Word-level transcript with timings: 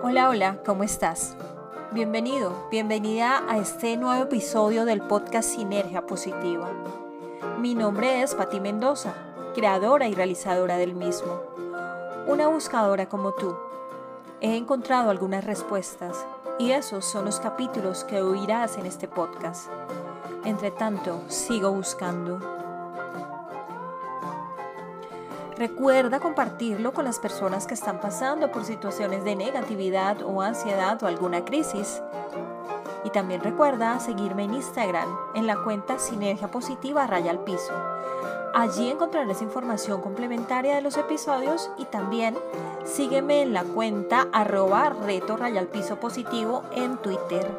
Hola, 0.00 0.28
hola, 0.28 0.58
¿cómo 0.64 0.84
estás? 0.84 1.36
Bienvenido, 1.90 2.68
bienvenida 2.70 3.42
a 3.48 3.58
este 3.58 3.96
nuevo 3.96 4.22
episodio 4.22 4.84
del 4.84 5.02
podcast 5.02 5.48
Sinergia 5.48 6.06
Positiva. 6.06 6.70
Mi 7.58 7.74
nombre 7.74 8.22
es 8.22 8.36
Patti 8.36 8.60
Mendoza, 8.60 9.12
creadora 9.56 10.06
y 10.06 10.14
realizadora 10.14 10.76
del 10.76 10.94
mismo. 10.94 11.42
Una 12.28 12.46
buscadora 12.46 13.08
como 13.08 13.32
tú. 13.32 13.56
He 14.40 14.56
encontrado 14.56 15.10
algunas 15.10 15.44
respuestas 15.44 16.24
y 16.60 16.70
esos 16.70 17.04
son 17.04 17.24
los 17.24 17.40
capítulos 17.40 18.04
que 18.04 18.22
oirás 18.22 18.78
en 18.78 18.86
este 18.86 19.08
podcast. 19.08 19.68
Entre 20.44 20.70
tanto, 20.70 21.22
sigo 21.26 21.72
buscando. 21.72 22.57
Recuerda 25.58 26.20
compartirlo 26.20 26.92
con 26.92 27.04
las 27.04 27.18
personas 27.18 27.66
que 27.66 27.74
están 27.74 28.00
pasando 28.00 28.52
por 28.52 28.64
situaciones 28.64 29.24
de 29.24 29.34
negatividad 29.34 30.22
o 30.22 30.40
ansiedad 30.40 31.02
o 31.02 31.08
alguna 31.08 31.44
crisis. 31.44 32.00
Y 33.04 33.10
también 33.10 33.40
recuerda 33.40 33.98
seguirme 33.98 34.44
en 34.44 34.54
Instagram 34.54 35.08
en 35.34 35.48
la 35.48 35.56
cuenta 35.64 35.98
Sinergia 35.98 36.46
Positiva 36.46 37.08
Raya 37.08 37.32
al 37.32 37.40
Piso. 37.40 37.72
Allí 38.54 38.88
encontrarás 38.88 39.42
información 39.42 40.00
complementaria 40.00 40.76
de 40.76 40.80
los 40.80 40.96
episodios 40.96 41.72
y 41.76 41.86
también 41.86 42.38
sígueme 42.84 43.42
en 43.42 43.52
la 43.52 43.64
cuenta 43.64 44.28
arroba 44.32 44.90
reto 44.90 45.36
raya 45.36 45.58
al 45.58 45.66
piso 45.66 45.98
positivo 45.98 46.62
en 46.72 46.98
Twitter. 46.98 47.50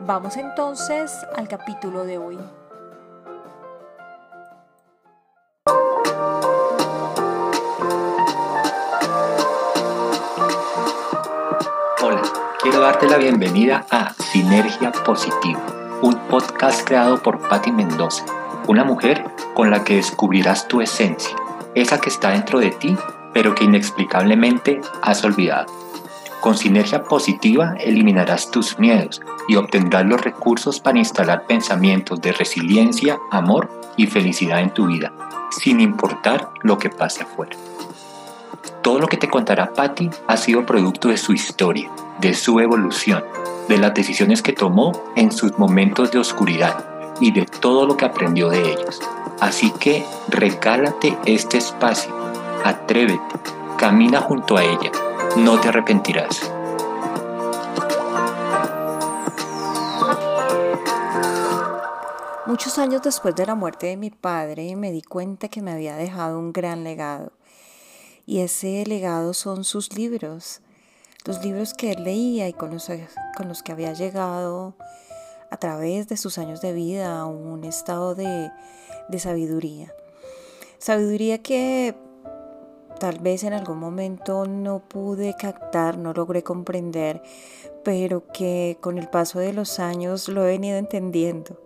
Vamos 0.00 0.36
entonces 0.36 1.12
al 1.36 1.46
capítulo 1.46 2.04
de 2.04 2.18
hoy. 2.18 2.38
Darte 12.90 13.08
la 13.08 13.18
bienvenida 13.18 13.86
a 13.92 14.12
Sinergia 14.14 14.90
Positiva, 14.90 15.64
un 16.02 16.16
podcast 16.28 16.84
creado 16.84 17.22
por 17.22 17.38
Patti 17.38 17.70
Mendoza, 17.70 18.24
una 18.66 18.82
mujer 18.82 19.24
con 19.54 19.70
la 19.70 19.84
que 19.84 19.94
descubrirás 19.94 20.66
tu 20.66 20.80
esencia, 20.80 21.36
esa 21.76 22.00
que 22.00 22.08
está 22.08 22.30
dentro 22.30 22.58
de 22.58 22.72
ti, 22.72 22.96
pero 23.32 23.54
que 23.54 23.62
inexplicablemente 23.62 24.80
has 25.02 25.22
olvidado. 25.22 25.72
Con 26.40 26.58
Sinergia 26.58 27.04
Positiva 27.04 27.76
eliminarás 27.78 28.50
tus 28.50 28.76
miedos 28.80 29.22
y 29.46 29.54
obtendrás 29.54 30.04
los 30.06 30.20
recursos 30.20 30.80
para 30.80 30.98
instalar 30.98 31.46
pensamientos 31.46 32.20
de 32.20 32.32
resiliencia, 32.32 33.20
amor 33.30 33.70
y 33.96 34.08
felicidad 34.08 34.58
en 34.58 34.74
tu 34.74 34.88
vida, 34.88 35.12
sin 35.52 35.78
importar 35.78 36.50
lo 36.62 36.76
que 36.76 36.90
pase 36.90 37.22
afuera. 37.22 37.56
Todo 38.82 38.98
lo 38.98 39.06
que 39.06 39.16
te 39.16 39.28
contará 39.28 39.72
Patty 39.72 40.10
ha 40.26 40.36
sido 40.36 40.64
producto 40.64 41.08
de 41.08 41.16
su 41.16 41.32
historia, 41.32 41.90
de 42.20 42.34
su 42.34 42.60
evolución, 42.60 43.24
de 43.68 43.78
las 43.78 43.94
decisiones 43.94 44.42
que 44.42 44.52
tomó 44.52 44.92
en 45.16 45.32
sus 45.32 45.58
momentos 45.58 46.10
de 46.10 46.18
oscuridad 46.18 46.84
y 47.20 47.32
de 47.32 47.46
todo 47.46 47.86
lo 47.86 47.96
que 47.96 48.06
aprendió 48.06 48.48
de 48.48 48.72
ellos. 48.72 49.00
Así 49.40 49.70
que 49.72 50.04
regálate 50.28 51.16
este 51.26 51.58
espacio, 51.58 52.12
atrévete, 52.64 53.36
camina 53.78 54.20
junto 54.20 54.56
a 54.56 54.64
ella, 54.64 54.90
no 55.36 55.60
te 55.60 55.68
arrepentirás. 55.68 56.50
Muchos 62.46 62.78
años 62.78 63.02
después 63.02 63.34
de 63.36 63.46
la 63.46 63.54
muerte 63.54 63.86
de 63.86 63.96
mi 63.96 64.10
padre 64.10 64.74
me 64.74 64.90
di 64.90 65.02
cuenta 65.02 65.48
que 65.48 65.62
me 65.62 65.70
había 65.70 65.94
dejado 65.94 66.38
un 66.38 66.52
gran 66.52 66.82
legado 66.82 67.32
y 68.30 68.42
ese 68.42 68.84
legado 68.86 69.34
son 69.34 69.64
sus 69.64 69.96
libros, 69.96 70.60
los 71.24 71.44
libros 71.44 71.74
que 71.74 71.90
él 71.90 72.04
leía 72.04 72.46
y 72.46 72.52
con 72.52 72.70
los, 72.70 72.86
que 73.64 73.72
había 73.72 73.92
llegado 73.92 74.76
a 75.50 75.56
través 75.56 76.06
de 76.06 76.16
sus 76.16 76.38
años 76.38 76.60
de 76.60 76.72
vida 76.72 77.18
a 77.18 77.26
un 77.26 77.64
estado 77.64 78.14
de, 78.14 78.52
de 79.08 79.18
sabiduría. 79.18 79.92
Sabiduría 80.78 81.42
que 81.42 81.96
tal 83.00 83.18
vez 83.18 83.42
en 83.42 83.52
algún 83.52 83.78
momento 83.78 84.46
no 84.46 84.78
pude 84.78 85.34
captar, 85.34 85.98
no 85.98 86.12
logré 86.12 86.44
comprender, 86.44 87.24
pero 87.82 88.28
que 88.28 88.78
con 88.80 88.96
el 88.98 89.08
paso 89.08 89.40
de 89.40 89.52
los 89.52 89.80
años 89.80 90.28
lo 90.28 90.44
he 90.44 90.50
venido 90.50 90.78
entendiendo. 90.78 91.60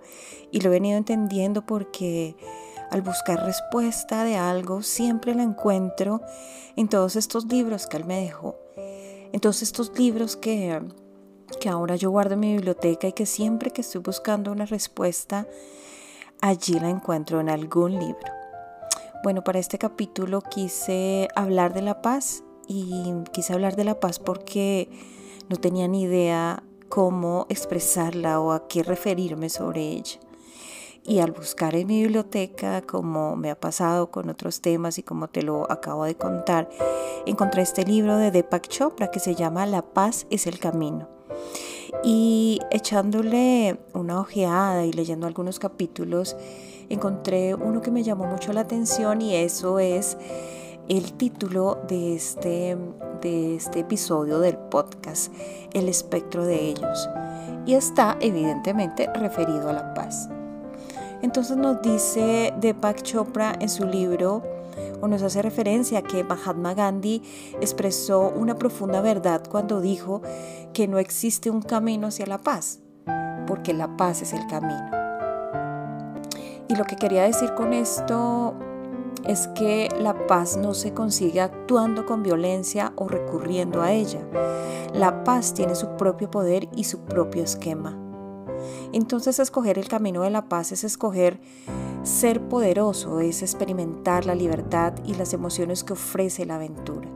Y 0.50 0.62
lo 0.62 0.70
he 0.70 0.72
venido 0.72 0.96
entendiendo 0.96 1.66
porque 1.66 2.36
al 2.94 3.02
buscar 3.02 3.44
respuesta 3.44 4.22
de 4.22 4.36
algo, 4.36 4.80
siempre 4.82 5.34
la 5.34 5.42
encuentro 5.42 6.20
en 6.76 6.88
todos 6.88 7.16
estos 7.16 7.46
libros 7.46 7.88
que 7.88 7.96
él 7.96 8.04
me 8.04 8.20
dejó. 8.20 8.56
En 9.32 9.40
todos 9.40 9.62
estos 9.62 9.98
libros 9.98 10.36
que, 10.36 10.80
que 11.60 11.68
ahora 11.68 11.96
yo 11.96 12.12
guardo 12.12 12.34
en 12.34 12.40
mi 12.40 12.52
biblioteca 12.52 13.08
y 13.08 13.12
que 13.12 13.26
siempre 13.26 13.72
que 13.72 13.80
estoy 13.80 14.00
buscando 14.00 14.52
una 14.52 14.64
respuesta, 14.64 15.48
allí 16.40 16.78
la 16.78 16.88
encuentro 16.88 17.40
en 17.40 17.48
algún 17.48 17.98
libro. 17.98 18.30
Bueno, 19.24 19.42
para 19.42 19.58
este 19.58 19.76
capítulo 19.76 20.40
quise 20.40 21.26
hablar 21.34 21.74
de 21.74 21.82
la 21.82 22.00
paz 22.00 22.44
y 22.68 23.12
quise 23.32 23.54
hablar 23.54 23.74
de 23.74 23.82
la 23.82 23.98
paz 23.98 24.20
porque 24.20 24.88
no 25.48 25.56
tenía 25.56 25.88
ni 25.88 26.02
idea 26.02 26.62
cómo 26.88 27.46
expresarla 27.48 28.38
o 28.38 28.52
a 28.52 28.68
qué 28.68 28.84
referirme 28.84 29.48
sobre 29.48 29.80
ella. 29.80 30.20
Y 31.06 31.18
al 31.18 31.32
buscar 31.32 31.74
en 31.74 31.86
mi 31.86 32.00
biblioteca, 32.02 32.80
como 32.80 33.36
me 33.36 33.50
ha 33.50 33.60
pasado 33.60 34.10
con 34.10 34.30
otros 34.30 34.62
temas 34.62 34.98
y 34.98 35.02
como 35.02 35.28
te 35.28 35.42
lo 35.42 35.70
acabo 35.70 36.04
de 36.04 36.14
contar, 36.14 36.70
encontré 37.26 37.60
este 37.60 37.84
libro 37.84 38.16
de 38.16 38.30
Deepak 38.30 38.68
Chopra 38.68 39.10
que 39.10 39.20
se 39.20 39.34
llama 39.34 39.66
La 39.66 39.82
paz 39.82 40.26
es 40.30 40.46
el 40.46 40.58
camino. 40.58 41.08
Y 42.02 42.58
echándole 42.70 43.78
una 43.92 44.18
ojeada 44.18 44.86
y 44.86 44.92
leyendo 44.92 45.26
algunos 45.26 45.58
capítulos, 45.58 46.36
encontré 46.88 47.54
uno 47.54 47.82
que 47.82 47.90
me 47.90 48.02
llamó 48.02 48.24
mucho 48.24 48.54
la 48.54 48.62
atención 48.62 49.20
y 49.20 49.36
eso 49.36 49.78
es 49.78 50.16
el 50.88 51.12
título 51.14 51.82
de 51.86 52.14
este, 52.14 52.78
de 53.20 53.56
este 53.56 53.80
episodio 53.80 54.38
del 54.38 54.56
podcast, 54.56 55.32
El 55.74 55.90
espectro 55.90 56.46
de 56.46 56.60
ellos. 56.66 57.08
Y 57.66 57.74
está 57.74 58.16
evidentemente 58.20 59.10
referido 59.14 59.68
a 59.68 59.74
la 59.74 59.94
paz. 59.94 60.28
Entonces 61.24 61.56
nos 61.56 61.80
dice 61.80 62.52
Deepak 62.60 63.00
Chopra 63.00 63.54
en 63.58 63.70
su 63.70 63.86
libro, 63.86 64.42
o 65.00 65.08
nos 65.08 65.22
hace 65.22 65.40
referencia 65.40 66.00
a 66.00 66.02
que 66.02 66.22
Mahatma 66.22 66.74
Gandhi 66.74 67.22
expresó 67.62 68.28
una 68.28 68.58
profunda 68.58 69.00
verdad 69.00 69.42
cuando 69.48 69.80
dijo 69.80 70.20
que 70.74 70.86
no 70.86 70.98
existe 70.98 71.48
un 71.48 71.62
camino 71.62 72.08
hacia 72.08 72.26
la 72.26 72.36
paz, 72.36 72.80
porque 73.46 73.72
la 73.72 73.96
paz 73.96 74.20
es 74.20 74.34
el 74.34 74.46
camino. 74.48 74.90
Y 76.68 76.76
lo 76.76 76.84
que 76.84 76.96
quería 76.96 77.22
decir 77.22 77.54
con 77.54 77.72
esto 77.72 78.52
es 79.26 79.48
que 79.48 79.88
la 79.98 80.26
paz 80.26 80.58
no 80.58 80.74
se 80.74 80.92
consigue 80.92 81.40
actuando 81.40 82.04
con 82.04 82.22
violencia 82.22 82.92
o 82.96 83.08
recurriendo 83.08 83.80
a 83.80 83.92
ella. 83.92 84.20
La 84.92 85.24
paz 85.24 85.54
tiene 85.54 85.74
su 85.74 85.96
propio 85.96 86.30
poder 86.30 86.68
y 86.76 86.84
su 86.84 86.98
propio 86.98 87.42
esquema. 87.42 88.03
Entonces 88.92 89.38
escoger 89.38 89.78
el 89.78 89.88
camino 89.88 90.22
de 90.22 90.30
la 90.30 90.48
paz 90.48 90.72
es 90.72 90.84
escoger 90.84 91.40
ser 92.04 92.48
poderoso, 92.48 93.20
es 93.20 93.42
experimentar 93.42 94.26
la 94.26 94.34
libertad 94.34 94.92
y 95.04 95.14
las 95.14 95.32
emociones 95.32 95.84
que 95.84 95.94
ofrece 95.94 96.44
la 96.44 96.56
aventura. 96.56 97.08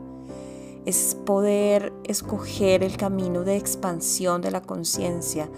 Es 0.85 1.15
poder 1.25 1.93
escoger 2.05 2.83
el 2.83 2.97
camino 2.97 3.43
de 3.43 3.57
expansión 3.57 4.41
de 4.41 4.51
la 4.51 4.61
conciencia 4.61 5.49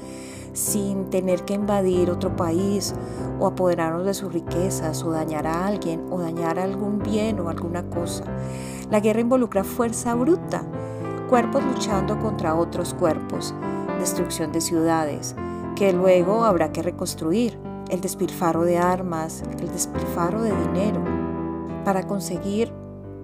sin 0.54 1.10
tener 1.10 1.46
que 1.46 1.54
invadir 1.54 2.10
otro 2.10 2.36
país 2.36 2.94
o 3.40 3.48
apoderarnos 3.48 4.06
de 4.06 4.14
sus 4.14 4.34
riquezas 4.34 5.04
o 5.04 5.12
dañar 5.12 5.48
a 5.48 5.66
alguien 5.66 6.08
o 6.12 6.20
dañar 6.20 6.60
algún 6.60 7.00
bien 7.00 7.40
o 7.40 7.50
alguna 7.50 7.90
cosa. 7.90 8.26
La 8.90 9.00
guerra 9.00 9.22
involucra 9.22 9.64
fuerza 9.64 10.14
bruta, 10.16 10.66
cuerpos 11.30 11.64
luchando 11.64 12.20
contra 12.20 12.56
otros 12.56 12.94
cuerpos, 12.94 13.54
destrucción 14.00 14.52
de 14.52 14.60
ciudades, 14.60 15.36
que 15.82 15.94
luego 15.94 16.44
habrá 16.44 16.72
que 16.72 16.84
reconstruir, 16.84 17.58
el 17.90 18.02
despilfarro 18.02 18.66
de 18.66 18.78
armas, 18.78 19.42
el 19.60 19.72
despilfarro 19.72 20.44
de 20.44 20.56
dinero, 20.56 21.04
para 21.84 22.06
conseguir 22.06 22.72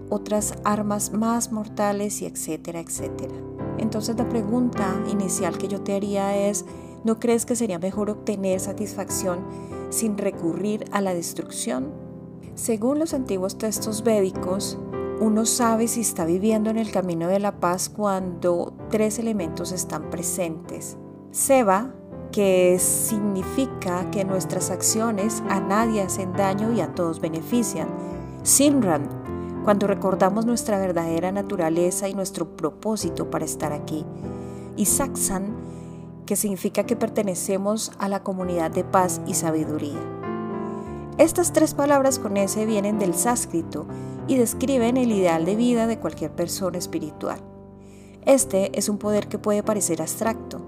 otras 0.09 0.56
armas 0.63 1.13
más 1.13 1.51
mortales 1.51 2.19
y 2.24 2.25
etcétera, 2.25 2.80
etcétera. 2.80 3.36
Entonces 3.77 4.18
la 4.18 4.27
pregunta 4.27 5.00
inicial 5.12 5.59
que 5.59 5.68
yo 5.68 5.81
te 5.81 5.94
haría 5.94 6.36
es, 6.36 6.65
¿no 7.04 7.19
crees 7.19 7.45
que 7.45 7.56
sería 7.56 7.77
mejor 7.77 8.09
obtener 8.09 8.59
satisfacción 8.59 9.45
sin 9.92 10.18
recurrir 10.18 10.86
a 10.92 11.01
la 11.01 11.13
destrucción? 11.13 11.92
Según 12.56 12.98
los 12.98 13.13
antiguos 13.13 13.59
textos 13.59 14.01
védicos, 14.01 14.80
uno 15.21 15.45
sabe 15.45 15.88
si 15.88 16.01
está 16.01 16.25
viviendo 16.25 16.71
en 16.71 16.80
el 16.80 16.89
camino 16.89 17.27
de 17.27 17.39
la 17.39 17.59
paz 17.59 17.88
cuando 17.88 18.74
tres 18.89 19.19
elementos 19.19 19.71
están 19.71 20.09
presentes. 20.09 20.98
Seba, 21.30 21.94
que 22.31 22.77
significa 22.79 24.09
que 24.12 24.25
nuestras 24.25 24.69
acciones 24.69 25.44
a 25.50 25.59
nadie 25.59 26.01
hacen 26.01 26.33
daño 26.33 26.71
y 26.74 26.81
a 26.81 26.94
todos 26.94 27.19
benefician. 27.19 27.88
Simran, 28.44 29.09
cuando 29.63 29.88
recordamos 29.88 30.45
nuestra 30.45 30.79
verdadera 30.79 31.31
naturaleza 31.31 32.07
y 32.07 32.13
nuestro 32.13 32.56
propósito 32.56 33.29
para 33.29 33.45
estar 33.45 33.74
aquí. 33.74 34.06
Y 34.75 34.85
Saxan, 34.85 35.56
que 36.25 36.35
significa 36.35 36.85
que 36.85 36.95
pertenecemos 36.95 37.91
a 37.97 38.07
la 38.07 38.24
comunidad 38.24 38.71
de 38.71 38.83
paz 38.83 39.21
y 39.25 39.33
sabiduría. 39.33 40.00
Estas 41.18 41.51
tres 41.51 41.73
palabras 41.73 42.19
con 42.19 42.38
S 42.38 42.63
vienen 42.65 43.00
del 43.00 43.15
sánscrito 43.15 43.88
y 44.27 44.38
describen 44.38 44.97
el 44.97 45.12
ideal 45.12 45.45
de 45.45 45.56
vida 45.56 45.88
de 45.88 45.97
cualquier 45.97 46.31
persona 46.31 46.77
espiritual. 46.77 47.39
Este 48.25 48.77
es 48.77 48.88
un 48.88 48.97
poder 48.97 49.27
que 49.27 49.39
puede 49.39 49.63
parecer 49.63 50.01
abstracto, 50.01 50.62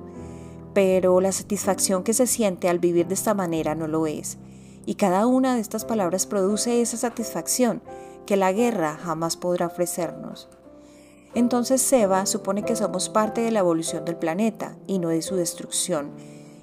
pero 0.73 1.21
la 1.21 1.31
satisfacción 1.31 2.03
que 2.03 2.13
se 2.13 2.27
siente 2.27 2.69
al 2.69 2.79
vivir 2.79 3.07
de 3.07 3.13
esta 3.13 3.33
manera 3.33 3.75
no 3.75 3.87
lo 3.87 4.07
es. 4.07 4.37
Y 4.85 4.95
cada 4.95 5.27
una 5.27 5.55
de 5.55 5.61
estas 5.61 5.85
palabras 5.85 6.25
produce 6.25 6.81
esa 6.81 6.97
satisfacción 6.97 7.81
que 8.25 8.37
la 8.37 8.51
guerra 8.51 8.97
jamás 9.01 9.37
podrá 9.37 9.67
ofrecernos. 9.67 10.49
Entonces 11.35 11.81
Seba 11.81 12.25
supone 12.25 12.63
que 12.63 12.75
somos 12.75 13.09
parte 13.09 13.41
de 13.41 13.51
la 13.51 13.59
evolución 13.59 14.05
del 14.05 14.15
planeta 14.15 14.77
y 14.87 14.99
no 14.99 15.09
de 15.09 15.21
su 15.21 15.35
destrucción, 15.35 16.11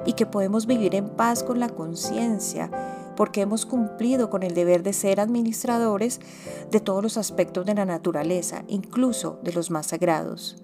y 0.05 0.15
que 0.15 0.27
podemos 0.27 0.67
vivir 0.67 0.95
en 0.95 1.09
paz 1.09 1.43
con 1.43 1.61
la 1.61 1.69
conciencia 1.69 2.71
porque 3.17 3.41
hemos 3.41 3.67
cumplido 3.67 4.31
con 4.31 4.43
el 4.43 4.55
deber 4.55 4.83
de 4.83 4.93
ser 4.93 5.19
administradores 5.19 6.21
de 6.71 6.81
todos 6.81 7.03
los 7.03 7.17
aspectos 7.17 7.67
de 7.67 7.75
la 7.75 7.87
naturaleza, 7.87 8.65
incluso 8.69 9.41
de 9.43 9.53
los 9.53 9.71
más 9.71 9.87
sagrados. 9.87 10.63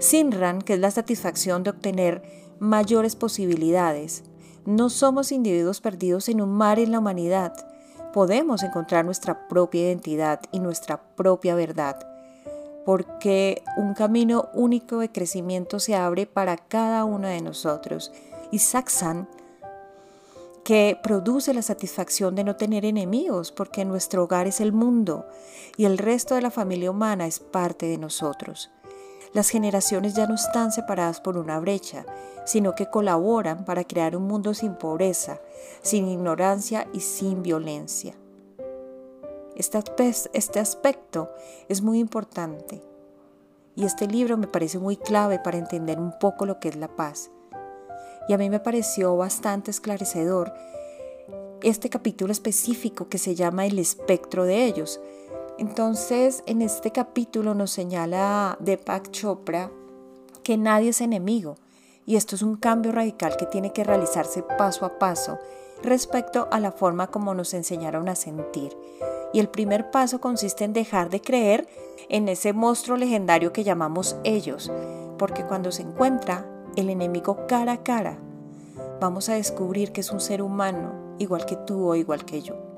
Sinran, 0.00 0.62
que 0.62 0.74
es 0.74 0.80
la 0.80 0.90
satisfacción 0.90 1.62
de 1.62 1.70
obtener 1.70 2.22
mayores 2.58 3.16
posibilidades. 3.16 4.24
No 4.64 4.90
somos 4.90 5.32
individuos 5.32 5.80
perdidos 5.80 6.28
en 6.28 6.40
un 6.40 6.50
mar 6.50 6.78
en 6.78 6.92
la 6.92 6.98
humanidad. 6.98 7.52
Podemos 8.12 8.62
encontrar 8.62 9.04
nuestra 9.04 9.48
propia 9.48 9.82
identidad 9.82 10.40
y 10.52 10.60
nuestra 10.60 11.02
propia 11.16 11.54
verdad, 11.54 11.98
porque 12.86 13.62
un 13.76 13.94
camino 13.94 14.48
único 14.54 14.98
de 14.98 15.10
crecimiento 15.10 15.80
se 15.80 15.94
abre 15.94 16.26
para 16.26 16.56
cada 16.56 17.04
uno 17.04 17.28
de 17.28 17.40
nosotros. 17.40 18.12
Y 18.50 18.60
Saxan, 18.60 19.28
que 20.64 20.98
produce 21.02 21.52
la 21.52 21.62
satisfacción 21.62 22.34
de 22.34 22.42
no 22.42 22.56
tener 22.56 22.84
enemigos, 22.84 23.52
porque 23.52 23.84
nuestro 23.84 24.24
hogar 24.24 24.46
es 24.46 24.60
el 24.60 24.72
mundo 24.72 25.26
y 25.76 25.84
el 25.84 25.98
resto 25.98 26.34
de 26.34 26.42
la 26.42 26.50
familia 26.50 26.90
humana 26.90 27.26
es 27.26 27.38
parte 27.38 27.86
de 27.86 27.98
nosotros. 27.98 28.70
Las 29.34 29.50
generaciones 29.50 30.14
ya 30.14 30.28
no 30.28 30.36
están 30.36 30.70
separadas 30.70 31.20
por 31.20 31.36
una 31.36 31.58
brecha, 31.58 32.06
sino 32.46 32.76
que 32.76 32.88
colaboran 32.88 33.64
para 33.64 33.82
crear 33.82 34.16
un 34.16 34.28
mundo 34.28 34.54
sin 34.54 34.76
pobreza, 34.76 35.40
sin 35.82 36.08
ignorancia 36.08 36.86
y 36.92 37.00
sin 37.00 37.42
violencia. 37.42 38.14
Este, 39.56 40.60
aspecto 40.60 41.30
es 41.68 41.82
muy 41.82 41.98
importante 41.98 42.82
y 43.76 43.84
este 43.84 44.06
libro 44.06 44.36
me 44.36 44.46
parece 44.46 44.78
muy 44.78 44.96
clave 44.96 45.40
para 45.40 45.58
entender 45.58 45.98
un 45.98 46.16
poco 46.18 46.46
lo 46.46 46.60
que 46.60 46.68
es 46.68 46.76
la 46.76 46.88
paz. 46.88 47.30
Y 48.28 48.32
a 48.32 48.38
mí 48.38 48.48
me 48.50 48.60
pareció 48.60 49.16
bastante 49.16 49.72
esclarecedor 49.72 50.52
este 51.62 51.90
capítulo 51.90 52.30
específico 52.30 53.08
que 53.08 53.18
se 53.18 53.34
llama 53.34 53.66
El 53.66 53.78
espectro 53.78 54.44
de 54.44 54.64
ellos, 54.64 55.00
entonces, 55.56 56.42
en 56.46 56.62
este 56.62 56.90
capítulo 56.90 57.54
nos 57.54 57.70
señala 57.70 58.56
Deepak 58.60 59.10
Chopra 59.10 59.70
que 60.42 60.56
nadie 60.58 60.90
es 60.90 61.00
enemigo 61.00 61.56
y 62.06 62.16
esto 62.16 62.34
es 62.34 62.42
un 62.42 62.56
cambio 62.56 62.90
radical 62.90 63.36
que 63.36 63.46
tiene 63.46 63.72
que 63.72 63.84
realizarse 63.84 64.42
paso 64.42 64.84
a 64.84 64.98
paso 64.98 65.38
respecto 65.82 66.48
a 66.50 66.58
la 66.58 66.72
forma 66.72 67.06
como 67.06 67.34
nos 67.34 67.54
enseñaron 67.54 68.08
a 68.08 68.16
sentir. 68.16 68.76
Y 69.32 69.40
el 69.40 69.48
primer 69.48 69.90
paso 69.90 70.20
consiste 70.20 70.64
en 70.64 70.72
dejar 70.72 71.08
de 71.08 71.20
creer 71.20 71.68
en 72.08 72.28
ese 72.28 72.52
monstruo 72.52 72.96
legendario 72.96 73.52
que 73.52 73.64
llamamos 73.64 74.16
ellos, 74.24 74.72
porque 75.18 75.44
cuando 75.44 75.72
se 75.72 75.82
encuentra 75.82 76.46
el 76.76 76.90
enemigo 76.90 77.46
cara 77.46 77.72
a 77.72 77.82
cara, 77.82 78.18
vamos 79.00 79.28
a 79.28 79.34
descubrir 79.34 79.92
que 79.92 80.00
es 80.00 80.10
un 80.10 80.20
ser 80.20 80.42
humano 80.42 81.14
igual 81.18 81.46
que 81.46 81.56
tú 81.56 81.88
o 81.88 81.94
igual 81.94 82.24
que 82.24 82.42
yo. 82.42 82.73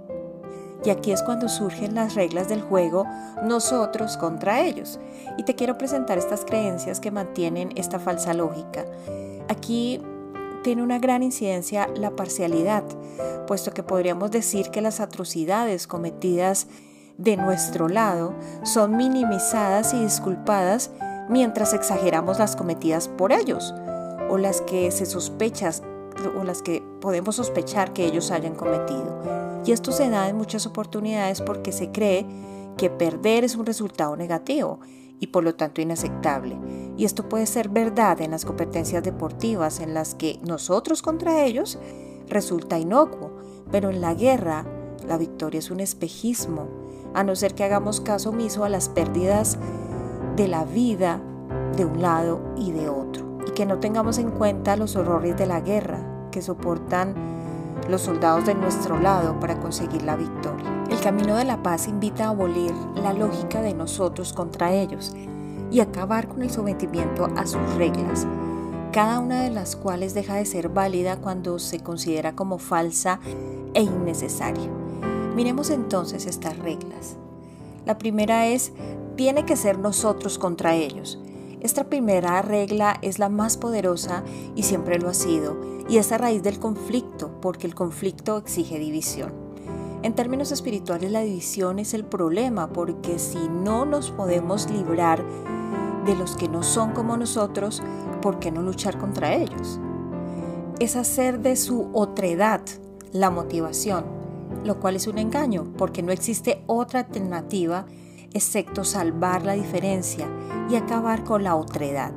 Y 0.85 0.91
aquí 0.91 1.11
es 1.13 1.23
cuando 1.23 1.49
surgen 1.49 1.95
las 1.95 2.15
reglas 2.15 2.49
del 2.49 2.63
juego 2.63 3.05
nosotros 3.43 4.17
contra 4.17 4.61
ellos. 4.61 5.01
Y 5.37 5.45
te 5.45 5.55
quiero 5.55 5.79
presentar 5.79 6.19
estas 6.19 6.45
creencias 6.45 7.01
que 7.01 7.11
mantienen 7.11 7.71
esta 7.77 7.99
falsa 7.99 8.35
lógica. 8.35 8.85
Aquí 9.49 10.01
tiene 10.63 10.83
una 10.83 10.99
gran 10.99 11.23
incidencia 11.23 11.89
la 11.97 12.11
parcialidad, 12.11 12.85
puesto 13.47 13.73
que 13.73 13.83
podríamos 13.83 14.31
decir 14.31 14.71
que 14.71 14.81
las 14.81 15.01
atrocidades 15.01 15.87
cometidas 15.87 16.67
de 17.19 17.37
nuestro 17.37 17.89
lado 17.89 18.35
son 18.65 18.97
minimizadas 18.97 19.95
y 19.95 20.03
disculpadas 20.03 20.91
mientras 21.29 21.73
exageramos 21.73 22.39
las 22.39 22.57
cometidas 22.57 23.09
por 23.09 23.33
ellos 23.33 23.75
o 24.29 24.39
las 24.39 24.61
que 24.61 24.91
se 24.91 25.07
sospechan 25.07 25.73
o 26.39 26.45
las 26.45 26.63
que 26.63 26.83
podemos 27.01 27.37
sospechar 27.37 27.93
que 27.93 28.05
ellos 28.05 28.31
hayan 28.31 28.55
cometido. 28.55 29.46
Y 29.67 29.73
esto 29.73 29.91
se 29.91 30.09
da 30.09 30.29
en 30.29 30.37
muchas 30.37 30.65
oportunidades 30.65 31.43
porque 31.43 31.73
se 31.73 31.91
cree 31.91 32.25
que 32.79 32.89
perder 32.89 33.43
es 33.43 33.57
un 33.57 33.67
resultado 33.67 34.17
negativo 34.17 34.79
y 35.19 35.29
por 35.29 35.43
lo 35.43 35.57
tanto 35.57 35.81
inaceptable. 35.81 36.57
Y 36.97 37.05
esto 37.05 37.29
puede 37.29 37.47
ser 37.47 37.69
verdad 37.69 38.21
en 38.21 38.31
las 38.31 38.45
competencias 38.45 39.03
deportivas 39.03 39.81
en 39.81 39.93
las 39.93 40.15
que 40.15 40.39
nosotros 40.47 41.03
contra 41.03 41.45
ellos 41.45 41.79
resulta 42.29 42.79
inocuo, 42.79 43.33
pero 43.73 43.91
en 43.91 44.01
la 44.01 44.15
guerra 44.15 44.65
la 45.07 45.19
victoria 45.19 45.59
es 45.59 45.71
un 45.71 45.81
espejismo, 45.81 46.69
a 47.13 47.25
no 47.25 47.35
ser 47.35 47.55
que 47.55 47.65
hagamos 47.65 48.01
caso 48.01 48.31
omiso 48.31 48.65
a 48.65 48.69
las 48.69 48.89
pérdidas 48.89 49.59
de 50.37 50.49
la 50.49 50.65
vida 50.65 51.21
de 51.77 51.85
un 51.85 52.03
lado 52.03 52.41
y 52.57 52.73
de 52.73 52.89
otro 52.89 53.39
y 53.47 53.51
que 53.53 53.67
no 53.67 53.79
tengamos 53.79 54.19
en 54.19 54.31
cuenta 54.31 54.77
los 54.77 54.97
horrores 54.97 55.37
de 55.37 55.47
la 55.47 55.61
guerra 55.61 56.29
que 56.31 56.43
soportan 56.43 57.15
los 57.89 58.03
soldados 58.03 58.47
de 58.47 58.55
nuestro 58.55 58.99
lado 58.99 59.39
para 59.39 59.61
conseguir 59.61 60.03
la 60.03 60.17
victoria. 60.17 60.85
El 60.91 61.01
camino 61.01 61.37
de 61.37 61.45
la 61.45 61.63
paz 61.63 61.89
invita 61.89 62.27
a 62.27 62.31
abolir 62.31 62.73
la 62.95 63.13
lógica 63.13 63.61
de 63.63 63.75
nosotros 63.75 64.33
contra 64.33 64.73
ellos 64.73 65.15
y 65.71 65.81
acabar 65.81 66.29
con 66.29 66.43
el 66.43 66.51
sometimiento 66.51 67.29
a 67.37 67.47
sus 67.47 67.63
reglas, 67.75 68.27
cada 68.93 69.19
una 69.19 69.43
de 69.43 69.51
las 69.51 69.77
cuales 69.77 70.15
deja 70.15 70.37
de 70.37 70.47
ser 70.47 70.69
válida 70.69 71.17
cuando 71.17 71.59
se 71.59 71.81
considera 71.81 72.35
como 72.35 72.59
falsa 72.59 73.21
e 73.75 73.83
innecesaria. 73.83 74.71
Miremos 75.35 75.71
entonces 75.71 76.27
estas 76.27 76.59
reglas. 76.59 77.17
La 77.85 77.99
primera 77.99 78.47
es, 78.47 78.73
tiene 79.17 79.45
que 79.45 79.57
ser 79.57 79.79
nosotros 79.79 80.39
contra 80.39 80.75
ellos. 80.75 81.19
Esta 81.67 81.89
primera 81.89 82.43
regla 82.43 82.97
es 83.03 83.19
la 83.19 83.29
más 83.29 83.57
poderosa 83.57 84.23
y 84.55 84.63
siempre 84.63 85.01
lo 85.01 85.09
ha 85.09 85.15
sido, 85.15 85.57
y 85.89 85.97
es 85.97 86.13
a 86.13 86.17
raíz 86.17 86.45
del 86.45 86.61
conflicto, 86.61 87.41
porque 87.43 87.67
el 87.67 87.75
conflicto 87.75 88.39
exige 88.39 88.79
división. 88.79 89.33
En 90.05 90.15
términos 90.15 90.53
espirituales 90.53 91.11
la 91.11 91.23
división 91.23 91.81
es 91.81 91.93
el 91.93 92.05
problema, 92.05 92.69
porque 92.69 93.19
si 93.19 93.49
no 93.49 93.85
nos 93.85 94.13
podemos 94.13 94.71
librar 94.71 95.25
de 96.05 96.15
los 96.15 96.37
que 96.37 96.49
no 96.49 96.63
son 96.63 96.93
como 96.93 97.17
nosotros, 97.17 97.83
¿por 98.23 98.39
qué 98.39 98.53
no 98.53 98.63
luchar 98.63 98.97
contra 98.97 99.35
ellos? 99.35 99.81
Es 100.79 100.95
hacer 100.95 101.41
de 101.41 101.57
su 101.57 101.91
otredad 101.95 102.61
la 103.11 103.31
motivación, 103.31 104.05
lo 104.63 104.79
cual 104.79 104.95
es 104.95 105.09
un 105.09 105.19
engaño, 105.19 105.65
porque 105.77 106.05
no 106.05 106.13
existe 106.13 106.63
otra 106.69 107.01
alternativa 107.01 107.87
excepto 108.37 108.85
salvar 108.85 109.45
la 109.45 109.55
diferencia 109.55 110.29
y 110.71 110.77
acabar 110.77 111.25
con 111.25 111.45
la 111.45 111.57
otredad. 111.57 112.13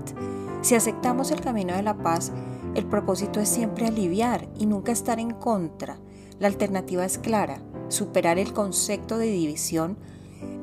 Si 0.61 0.75
aceptamos 0.75 1.31
el 1.31 1.41
camino 1.41 1.75
de 1.75 1.83
la 1.83 1.97
paz, 1.97 2.31
el 2.75 2.85
propósito 2.85 3.39
es 3.39 3.49
siempre 3.49 3.88
aliviar 3.88 4.47
y 4.57 4.65
nunca 4.65 4.91
estar 4.91 5.19
en 5.19 5.31
contra. 5.31 5.97
La 6.39 6.47
alternativa 6.47 7.05
es 7.05 7.17
clara, 7.17 7.61
superar 7.88 8.38
el 8.38 8.53
concepto 8.53 9.17
de 9.17 9.27
división 9.27 9.97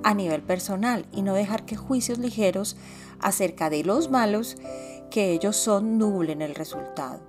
a 0.02 0.14
nivel 0.14 0.42
personal 0.42 1.06
y 1.12 1.22
no 1.22 1.34
dejar 1.34 1.64
que 1.64 1.76
juicios 1.76 2.18
ligeros 2.18 2.76
acerca 3.20 3.70
de 3.70 3.84
los 3.84 4.10
malos 4.10 4.56
que 5.10 5.32
ellos 5.32 5.56
son 5.56 5.98
nublen 5.98 6.42
el 6.42 6.54
resultado. 6.54 7.20